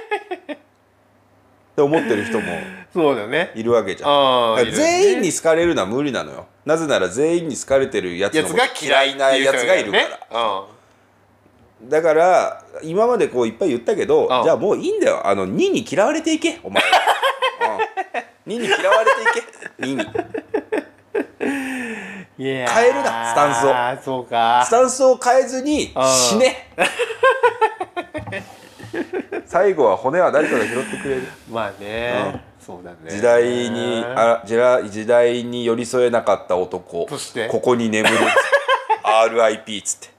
[1.79, 2.47] って思ってる人も
[2.93, 3.51] そうだよね。
[3.55, 4.09] いるわけじゃん。
[4.09, 6.47] ああだから全員に好かれるのは無理なのよ。
[6.65, 10.63] なぜなら全員に好かれてるやつが嫌いなやつがいるから、
[11.83, 14.43] だから今までこういっぱい言ったけどうん。
[14.43, 15.25] じゃあもういいんだよ。
[15.25, 16.81] あの2に嫌われていけお前。
[16.81, 16.89] は、
[18.47, 19.43] うん、2に嫌われてい
[19.77, 19.85] け。
[19.85, 20.05] 2 に。
[22.39, 24.03] 変えるなスタンスを。
[24.03, 24.63] そうか。
[24.65, 26.03] スタンスを変えずにうん。
[26.03, 26.73] 死ね
[29.49, 31.23] 最後は骨は誰かが拾ってくれる。
[31.49, 32.97] まあね、そうだね。
[33.09, 37.07] 時代にあ時代時代に寄り添えなかった男。
[37.09, 37.47] そして？
[37.47, 38.15] ここに眠る。
[39.03, 40.09] RIP っつって。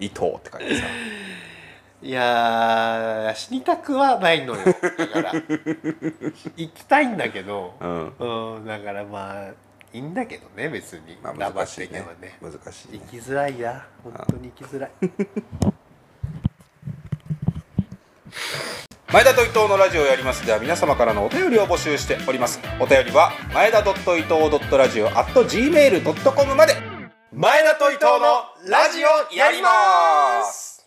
[0.00, 0.84] 伊藤って書いてさ。
[2.02, 4.64] いやー死にたくはないのよ。
[4.64, 5.32] だから。
[6.56, 7.74] 行きたいんだけど。
[7.78, 8.12] うん。
[8.56, 9.48] うんだからまあ
[9.92, 12.00] いいんだけどね別に、まあ難しいね。
[12.00, 12.38] ばね。
[12.40, 13.00] 難しいね。
[13.00, 13.86] 行きづらいな。
[14.02, 14.90] 本当に行きづらい
[19.12, 20.44] 前田と伊藤のラジオをやります。
[20.44, 22.60] では皆様からのお便りを募集しております。
[22.80, 26.74] お便りは前田伊藤ラジオ at gmail.com まで。
[27.32, 30.86] 前田と伊藤のラジオやります。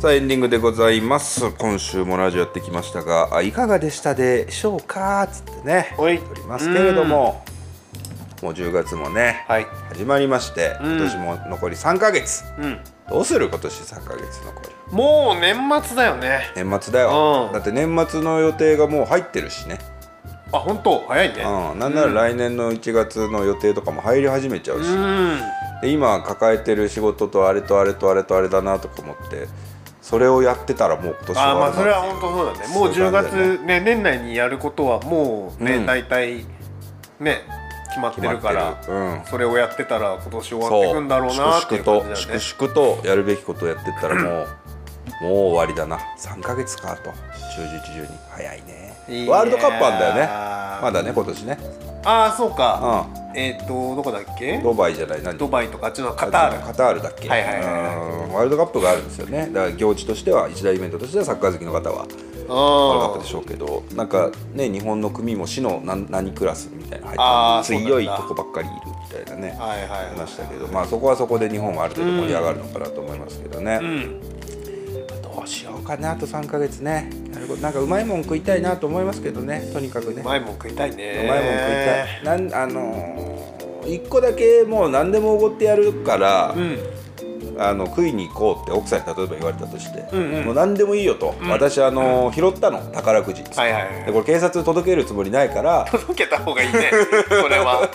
[0.00, 1.50] さあエンディングでございます。
[1.58, 5.28] 今週もラジオやってきましたがあいかがでしたでしょうか？
[5.30, 7.44] つってねおりますけれども
[8.42, 9.66] もう10月もねはい。
[9.90, 10.96] 始まりましてうん。
[10.96, 12.80] 今年も残り3ヶ月、うん。
[13.08, 14.94] どうする今年3ヶ月残り？
[14.94, 16.40] もう年末だよね。
[16.56, 17.52] 年末だよ、うん。
[17.52, 19.78] だって年末の予定がもう入ってるしね、
[20.52, 21.06] あ本当？
[21.06, 21.42] 早いね。
[21.42, 25.40] うん、なんなら来年の1月の予定とかも入り始めちゃうし、うん。
[25.82, 29.48] で今抱えてる仕事とあれとあれとあれとあれだなとか思って
[30.02, 32.74] それをやってたらもう今年あーまあなそれは本当そうだね。
[32.74, 33.80] もう10そういう感じだよ月ね。
[33.80, 35.86] 年内にやることはもうね、うん。
[35.86, 36.44] 大体
[37.20, 37.42] ね
[37.90, 39.22] 決まってるからうん。
[39.26, 42.40] それをやってたら今年終わっていくんだろうなっていう感じだよね。
[42.40, 44.46] 粛々とやるべきことをやってったらもう
[45.22, 45.98] もう終わりだな。
[46.18, 47.10] 3ヶ月かと。
[47.10, 48.06] 中日中に。
[48.30, 49.26] 早いね。
[49.28, 50.20] ワールドカップあんだよね。
[50.82, 51.58] まだね今年ね。
[52.04, 53.06] ああそうか。
[53.34, 54.56] うえっ、とどこだっけ？
[54.56, 55.22] んドバイじゃない。
[55.22, 55.36] 何？
[55.36, 56.66] ドバイとかあっちのカタール。
[56.66, 58.26] カタールだっけ、はいはいはいはい。
[58.28, 58.32] うん。
[58.32, 59.50] ワールドカップがあるんですよね。
[59.52, 62.06] だから行事としては一大イベントとしてはサッカー好きの方は
[62.54, 62.94] ワー。
[62.94, 74.20] ルドカップでしょうけどなんかね日本の組も市の何何クラスみたいな入っ強いとこばっかりいるみたいなねはいましたけどまあそこはそこで日本はある程度盛り上がるのかなと思いますけどね、うん。
[75.22, 77.10] どうしようかなあと3ヶ月ね。
[77.60, 80.22] なんかうまいもん食いたいなと思いますけどねとにかくね。
[80.22, 81.22] うまいもん食いたいね。
[81.24, 82.24] うまいもん食いたい。
[82.24, 86.78] なんあのー、一個だけもう何でもおごってやるから、うん
[87.62, 90.44] あの食いに行こうって奥さんに例えば言われたとして、うんうん。
[90.46, 91.48] もう何でもいいよと、ん。
[91.48, 94.04] 私あの拾ったの宝くじ、はいはいはい。
[94.06, 96.90] でこれ警察に届けるつもりないから届けた方がいいね
[97.28, 97.86] それは。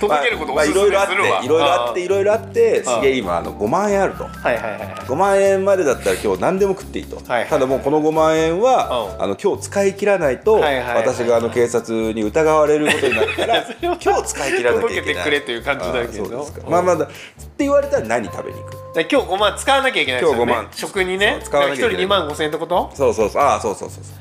[0.00, 4.24] 届けることおすすいろいろあってめするわいろいろあっていろいろあってすげえ今あの5万円あると。
[4.24, 4.88] はいはいはいはい。
[5.06, 7.48] 5万円までだったら今日何でも食っていいと、はいはい。
[7.48, 9.22] ただもうこの5万円は、うん。
[9.24, 15.14] あの今日使い切らないと、はいはいはい私があの警察に疑われることになるから 今日使い切らなきゃいけない。
[15.14, 17.14] 届けてくれという感じだけどまあまだって
[17.58, 18.70] 言われたら何食べに行く？
[18.72, 20.52] で今日5万使わなきゃいけないですよね。
[20.52, 21.40] 今日5万食にね。
[21.42, 22.04] 使わなきゃいけない。
[22.04, 22.90] 1人2万5千円ってこと？
[22.94, 23.42] そうそうそう。
[23.42, 24.16] ああそうそうそうそう。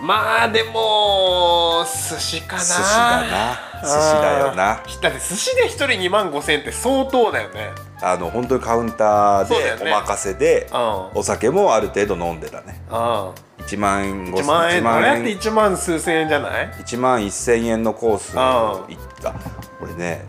[0.00, 2.62] まあでも寿司かな。
[2.62, 3.58] 寿司だな。
[3.82, 4.54] 寿司だよな。
[4.54, 7.70] だって寿司で1人2万5千円って相当だよね。
[8.00, 11.18] あの本当にカウンターでお任せでうん。
[11.18, 12.80] お酒もある程度飲んでたね。
[12.88, 14.82] あ1万1万円。
[14.82, 19.34] 1万どって1万数千円じゃない？1万1000円のコースあ行った。
[19.82, 20.24] 俺ね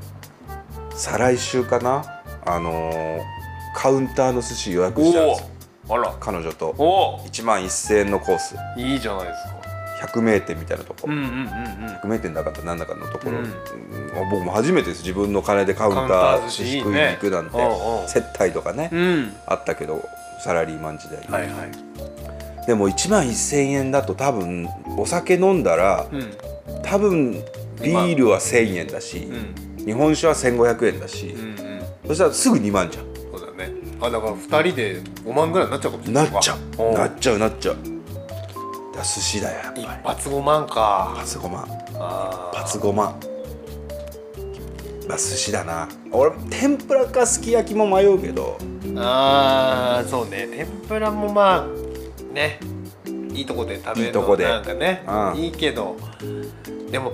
[0.96, 2.18] 再来週かな？
[2.46, 3.22] あのー
[3.76, 5.48] カウンターの寿司予約したんですよ。
[5.88, 6.16] おおあら。
[6.20, 6.76] 彼女と。
[6.78, 8.56] おお1万1000円のコース。
[8.78, 9.60] いいじゃないですか。
[10.02, 11.90] 百名店みたいなとこ、うんうんうんうん。
[11.94, 13.46] 百名店だかった何だかのところ、うん。
[13.46, 14.30] うん。
[14.32, 15.02] 僕も初めてです。
[15.04, 17.58] 自分の金でカウンタカウンターー寿司い食いに行くなんて。
[17.58, 18.06] うんう。
[18.06, 19.34] ん接待とかね、うん。
[19.46, 20.04] あったけど
[20.44, 21.20] サラリーマン時代。
[21.22, 22.66] に、はいはい。
[22.66, 24.68] でも1万1000円だと多分
[24.98, 26.32] お酒飲んだらうん。
[26.82, 27.34] 多分
[27.82, 29.30] ビールは1000円だし、
[29.78, 29.86] うん。
[29.86, 31.68] 日本酒は1500円だし、うんうん
[32.10, 33.05] そしたらすぐ2万じゃん。
[33.32, 33.72] そうだね。
[34.01, 36.57] あだから2人で5万ぐらいになっちゃうかもしれなないっちゃう。
[36.80, 37.78] おなっちゃうなっちゃう。
[38.95, 39.84] だ寿司だよやっぱり。
[39.84, 41.14] 一発5万か。
[41.16, 41.68] パツ5万。
[41.99, 42.57] あー。
[42.57, 43.20] パツ5万。
[45.07, 45.88] まあ寿司だな。
[46.12, 48.57] 俺天ぷらかすき焼きも迷うけど。
[48.97, 50.47] あーそうね。
[50.51, 52.60] 天ぷらもまあね。
[53.36, 54.45] いいとこで食べるのいいとこで。
[54.45, 55.39] なんかね、うん。
[55.39, 55.95] いいけど。
[56.89, 57.12] でも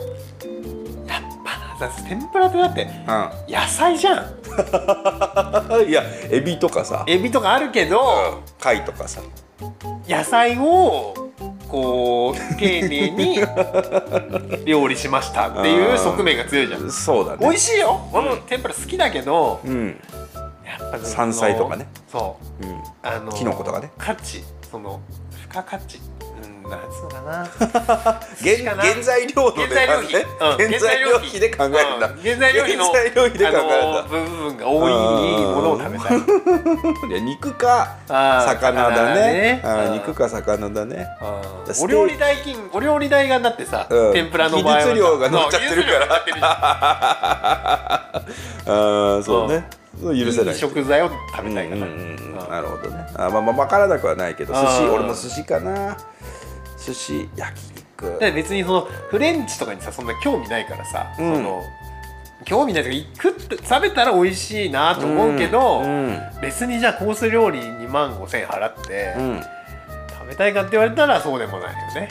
[1.79, 4.17] ぱな天ぷらってだってう野菜じゃん。
[4.17, 4.19] ん
[5.87, 7.03] いやエビとかさ。
[7.07, 9.21] エビとかあるけど、貝とかさ。
[10.07, 11.13] 野菜を
[11.67, 13.39] こう丁寧に
[14.65, 16.91] 料理しましたっていう側面が強いじゃん。
[16.91, 17.37] そうだね。
[17.41, 17.99] 美味しいよ。
[18.13, 19.99] 俺も天ぷら好きだけどうん。
[20.65, 21.87] やっぱ山菜とかね。
[22.11, 22.65] そう。
[22.65, 22.83] うん。
[23.03, 23.91] あのキノコとかね。
[23.97, 24.43] 価値。
[24.69, 24.99] その
[25.31, 25.99] 付加価値
[26.65, 26.77] うんな。
[26.77, 27.45] んつうの かな。
[27.45, 28.83] 原寿司かな。
[28.83, 30.57] 原材料の原材料費、ねうん。
[30.67, 31.39] 原材料費。
[31.39, 32.07] で考えるんだ。
[32.07, 32.21] うん。
[32.21, 36.17] 原材料費の部分が多いものを食べたい。
[36.17, 39.61] いや肉か魚だね。
[39.63, 39.93] あーうん。
[39.93, 41.07] 肉か魚だね。
[41.81, 44.13] お料理代金お料理代がだってさ、うん。
[44.13, 44.87] 天ぷらの場合はさ。
[44.87, 46.15] 技術料が乗っちゃってるから。
[48.67, 49.67] ああ そうね。
[50.01, 50.55] 許せない。
[50.55, 52.39] 食材を食べたいから、うんうんうん。
[52.39, 52.49] うん。
[52.49, 53.05] なるほどね。
[53.15, 55.97] あまあまあ分からなくはないけど寿司うん俺も寿司かな
[56.85, 58.19] 寿司焼肉。
[58.19, 61.35] で別にそのフレンチとかにさそんな興味ないからさ、うん。
[61.35, 61.63] その
[62.45, 62.95] 興味ないとか
[63.29, 66.19] 食って食べたら美味しいなと思うけど、うん。
[66.41, 69.41] 別にじゃあコース料理2万5千円払って、うん。
[70.09, 72.09] 食べたいかって言われたらそうでもないよね。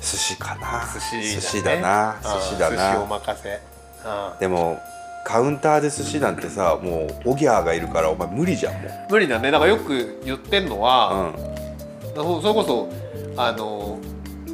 [0.00, 0.88] 寿司かな。
[0.94, 2.14] 寿司だ,、ね、寿司だな。
[2.14, 2.22] うん。
[2.22, 3.60] 寿司だ寿司おな任せ、
[4.04, 4.38] うん。
[4.38, 4.80] でも
[5.24, 9.50] カウンターで寿司なんてさもうオギャーがいるからお前無理じゃんも無理だね。
[9.50, 12.88] だからよく言ってんのは、うそそれこそ
[13.36, 13.89] あの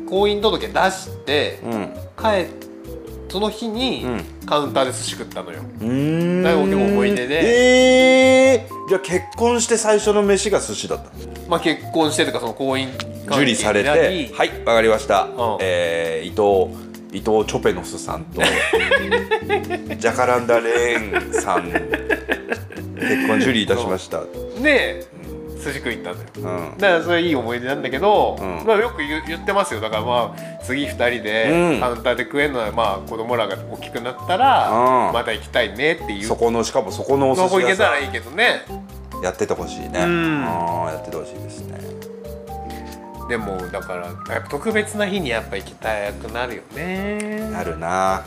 [0.06, 1.72] 婚姻届出して、うん。
[1.72, 2.66] うん帰
[3.28, 7.40] その日にうカウンターで寿司食ったのよ、うーん思い出で。
[7.44, 11.10] ええー、じゃあ結婚して最初の飯が寿司だった。
[11.48, 13.88] まあ結婚してとかその婚姻受理されて。
[13.88, 15.58] 関係になりはいわかりました、ん。
[15.60, 18.42] えー伊藤伊藤チョペノスさんと
[19.96, 24.22] ジャカランダレーンさん結婚受理いたしました。
[24.62, 25.06] で
[25.56, 26.56] 寿司食いに行ったんだよ。
[26.72, 26.78] うん。
[26.78, 28.64] だからそれいい思い出なんだけど、うん。
[28.66, 29.80] まあ、よく言ってますよ。
[29.80, 31.22] だからまあ次2人うん。
[31.22, 34.70] でカウンターで食えるのはまあ子供らが大きくなったら
[35.08, 35.12] うん。
[35.12, 36.24] また行きたいねっていう。
[36.24, 38.64] そこのしかもそこのお寿司屋さ行けたらいいけどね。
[39.20, 39.90] んやっててほしいね。
[39.94, 40.44] うん。
[40.44, 41.76] あーやっててほしいですね。
[43.28, 47.50] でもだから特別な日にやっぱ行きたくなるよね。
[47.50, 48.24] なるな。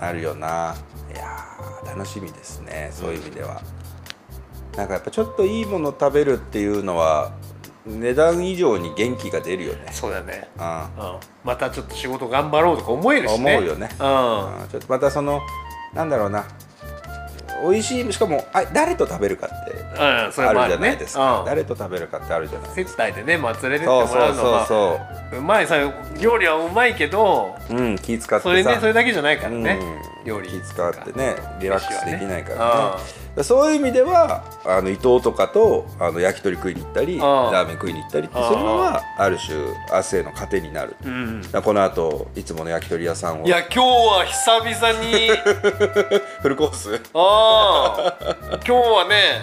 [0.00, 0.74] なるよな。
[1.12, 2.90] いやー楽しみですね。
[2.92, 3.60] そういう意味では、
[4.76, 7.32] なんかやっぱちょっといいもの食べるっていうのは
[7.86, 9.88] 値段以上に元気が出るよね。
[9.92, 10.64] そうだね、うん。
[10.64, 10.66] う
[11.16, 13.56] ん、またちょっと仕事頑張ろうとか思えるしね。
[13.56, 13.88] 思うよね。
[13.98, 14.62] うん。
[14.62, 14.68] うん。
[14.68, 15.40] ちょっとまたその
[15.94, 16.44] なんだろうな。
[17.62, 21.44] 美味しいしかもあ誰と食べるかってあるじゃないですか、うん。
[21.44, 24.66] 誰と食べるかってあるじゃない接待でね、まあ、連れてってそうもらうのは。
[24.66, 25.76] そうそううまいさ
[26.18, 28.48] 料理はうまいけどそううん気使ってさ。
[28.48, 29.78] それねそれだけじゃないからね、
[30.22, 30.24] うん。
[30.24, 30.48] 料理。
[30.48, 33.02] 気使ってねリラックスできないからね
[33.42, 37.52] そういう意味ではあの伊藤とかとあの焼き鳥食いに行ったりああ。
[37.52, 43.46] ラーメン食いに行ったりってするのはある種明日への糧になる、うんこの後いつもの焼き鳥屋さんを。
[43.46, 45.30] いや今日は久々に。
[46.42, 47.00] フルコース。
[47.14, 48.58] ああ。
[48.66, 49.42] 今日はね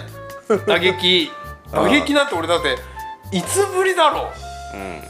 [0.66, 1.32] 打撃。
[1.72, 1.84] ああ。
[1.84, 2.78] 打撃なんて俺だって
[3.32, 4.32] いつぶりだろ
[4.74, 4.78] う。
[4.78, 5.02] うん。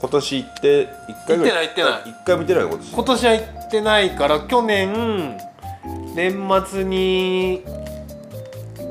[0.00, 0.88] 今年行って1
[1.26, 1.66] 回ぐらい。
[1.66, 2.92] 行ってない行って1回見てない今年。
[2.92, 5.38] 今年は行ってないから去年
[6.14, 7.64] 年末に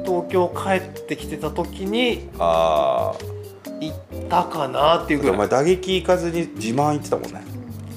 [0.05, 3.13] 東京帰ってきてた時にあ
[3.79, 5.35] 行ったかなっていうあぐらい。
[5.35, 7.41] お前打撃行かずに自慢行ってたもんね。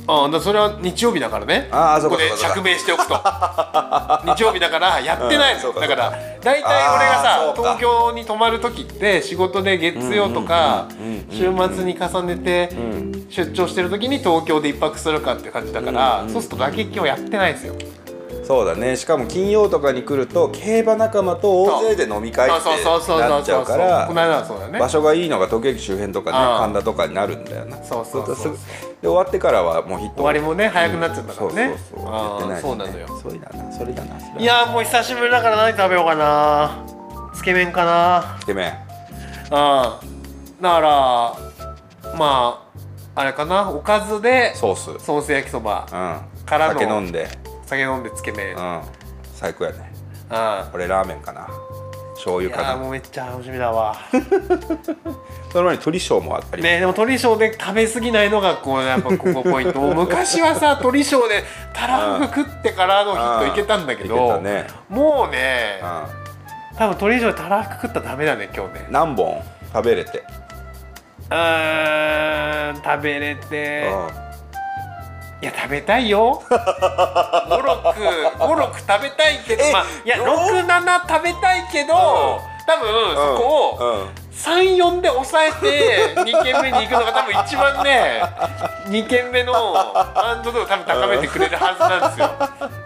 [0.06, 1.66] あだそれは日曜日だからね。
[1.70, 2.54] あーそうここでかそうか。
[2.56, 3.14] 釈明しておくと。
[4.36, 7.76] 日曜日だからやってないの、うんそうかだから大体俺がさあーそうか。
[7.76, 13.14] 東京に泊まる時って仕事で月曜とかうんうんうんうん週末に重ねてん。
[13.30, 17.74] 出張してる時に東京で一泊するかって感じだから、そうすると打撃をやってないんですよ
[18.46, 18.96] そうだね。
[18.96, 24.08] しかも金曜とかに来ると競馬仲間と大勢で飲み会ってそうそうそうそうなっちゃうから
[24.78, 27.82] 場所がいいのが東京駅周辺とかね神田とかになるんだよな。
[27.82, 28.36] そうそうそう。
[28.36, 28.52] そう
[29.02, 30.16] で終わってからはもうヒット。
[30.16, 31.76] 終わりもね早くなっちゃったからね。
[31.90, 32.08] そうそう
[32.40, 33.06] そういそうなのよ。
[33.22, 34.16] それだなそれだな。
[34.38, 36.84] いやーもう久しぶりだから何食べようかな。
[37.34, 38.36] つけ麺かな。
[38.40, 38.72] つけ麺。
[39.46, 39.50] うん。
[39.50, 40.00] だか
[40.60, 41.34] ら
[42.16, 42.60] ま
[43.14, 43.70] ああれかな。
[43.70, 44.90] おかずでソース。
[44.90, 45.86] うんソース焼きそば
[46.46, 47.28] からの酒飲んで
[47.66, 48.56] 酒飲んでつけ麺。
[48.56, 48.62] うん。
[48.62, 48.82] うん
[49.34, 49.92] 最高やね。
[50.30, 51.48] あ俺ラーメンかな。
[52.14, 52.76] 醤い油かな。
[52.76, 53.96] もうめっちゃ楽しみだわ。
[55.52, 59.80] その前に鶏小もあったりねでも鶏小で食べ過ぎないのがこうやっぱここポイント。
[59.94, 64.66] 昔はさ鶏小でたらふく食ってからのヒットいけたんだけいどね。
[64.88, 65.84] もうねう
[66.76, 68.86] 多分鶏小でたらふく食ったらダメだね今日ね。
[68.88, 69.42] ん何本？
[69.72, 70.22] 食べれて。
[71.30, 73.90] うーん食べれて。
[74.16, 74.23] うん
[75.44, 76.42] いや食べたいよ。
[76.48, 76.56] 56
[78.78, 84.24] 食べたいけどえまあいやろ67食べたいけど多分そこをうん。
[84.34, 88.20] 34で抑えて2軒目に行くのが多分一番ね
[88.86, 89.52] 2軒目の
[90.14, 92.30] 満足度を多分高めてくれるはずなんですよ。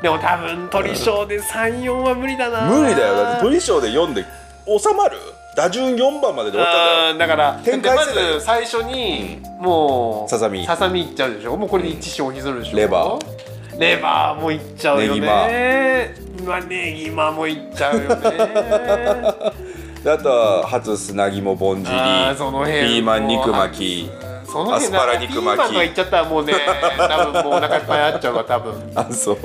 [0.02, 2.62] でも多分鶏小で34は無理だな。
[2.68, 3.14] 無理だよ。
[3.16, 4.24] だって鳥賞で読んで
[4.66, 5.16] 収まる？
[5.58, 10.64] 打順4番までで終わったんだから展開世代ず最初にもうささみ。
[10.64, 11.56] ささみいっちゃうでしょ？
[11.56, 12.76] もうこれで1消費するでしょ？
[12.76, 13.80] レバー。
[13.80, 16.14] レバーもいっちゃうよね。
[16.46, 18.06] まあネギマもいっちゃうよね。
[20.04, 24.10] であとは初砂肝ぼんじりピーマン肉巻き
[24.46, 25.42] その辺アスパラ肉巻き。
[25.42, 26.54] ピーマンがいっちゃったらもうね
[26.96, 28.74] 多分もうお腹いっぱいになっちゃうわ多分。
[28.94, 29.38] あそう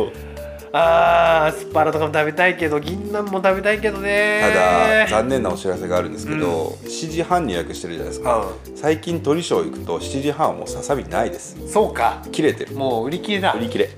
[0.75, 4.39] あーアスパラとかも食べたいけど銀杏も食べたいけどね。
[4.41, 11.55] ただ残念なお知らせがあるんですけど、7時半に予約してるじゃないですか、最近鳥賞行くと7時半はもうささみないです。
[11.71, 12.23] そうか。
[12.31, 12.73] 切れてる。
[12.73, 13.53] もう売り切れだ。
[13.53, 13.89] 売り切れ。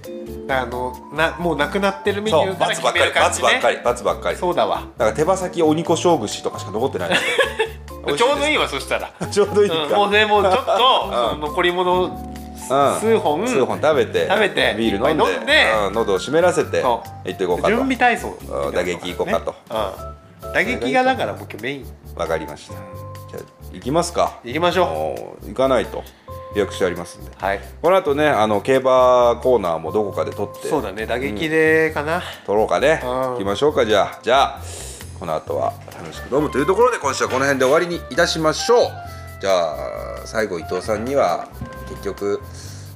[0.49, 3.43] あのなもうなくなってるメニューから決め罰ばっかりる感じね。
[3.43, 4.37] 罰ばっかり罰ばっかり。
[4.37, 4.81] そうだわ。
[4.97, 7.09] だから手羽先鬼胡椒串とかしか残ってない。
[8.17, 12.34] ちょうどいいわそしたら、 ちょうどいいか、うん、もうねもうちょっと、残り物うん
[12.67, 13.47] 数本。
[13.47, 15.71] 数本食べて食べてビール飲んでいっぱい飲んで。
[15.87, 17.69] うん喉を湿らせてそ行っていこうかと。
[17.69, 19.55] 準備体操うん打撃行こうかと。
[20.43, 20.53] うん。
[20.53, 21.85] 打撃がだからもう今日メイン。
[22.15, 22.73] わかりました。
[22.73, 24.39] じゃあ行きますか。
[24.43, 26.03] 行きましょもう行かないと。
[26.55, 27.31] 予約してありますんで。
[27.31, 27.59] うはい。
[27.81, 30.67] この後ねあの競馬コーナーもどこかで撮って。
[30.69, 31.05] そうだね。
[31.05, 33.01] 打撃でかな、撮ろうかね。
[33.03, 33.09] うん。
[33.09, 34.19] 行きましょうかじゃあ。
[34.21, 34.61] じゃあ
[35.19, 38.79] この後は楽しく飲むというところで今週はこの辺で終わりにいたしましょう。
[39.41, 41.74] じゃあ最後伊藤さんには結
[42.05, 42.41] 局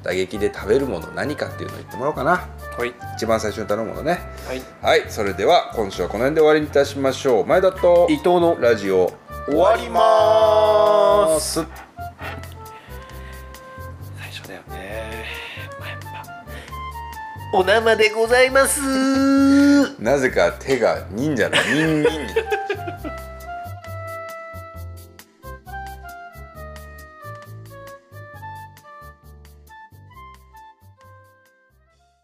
[0.03, 2.47] 打撃で食べるもの何かっていうのを言ってもらおうかな。
[2.78, 2.93] はい。
[3.16, 4.20] 一番最初に頼むものね。
[4.47, 4.62] はい。
[4.82, 7.45] はいそれでは今週はこの辺で終わりにいたしましょう。
[7.45, 9.12] 前田と伊藤のラジオ
[9.47, 11.66] 終わります。
[14.18, 15.26] 最初だよね。
[15.80, 18.80] まあやっぱお生でございます。
[19.99, 22.34] なぜか手が忍者のニンニンに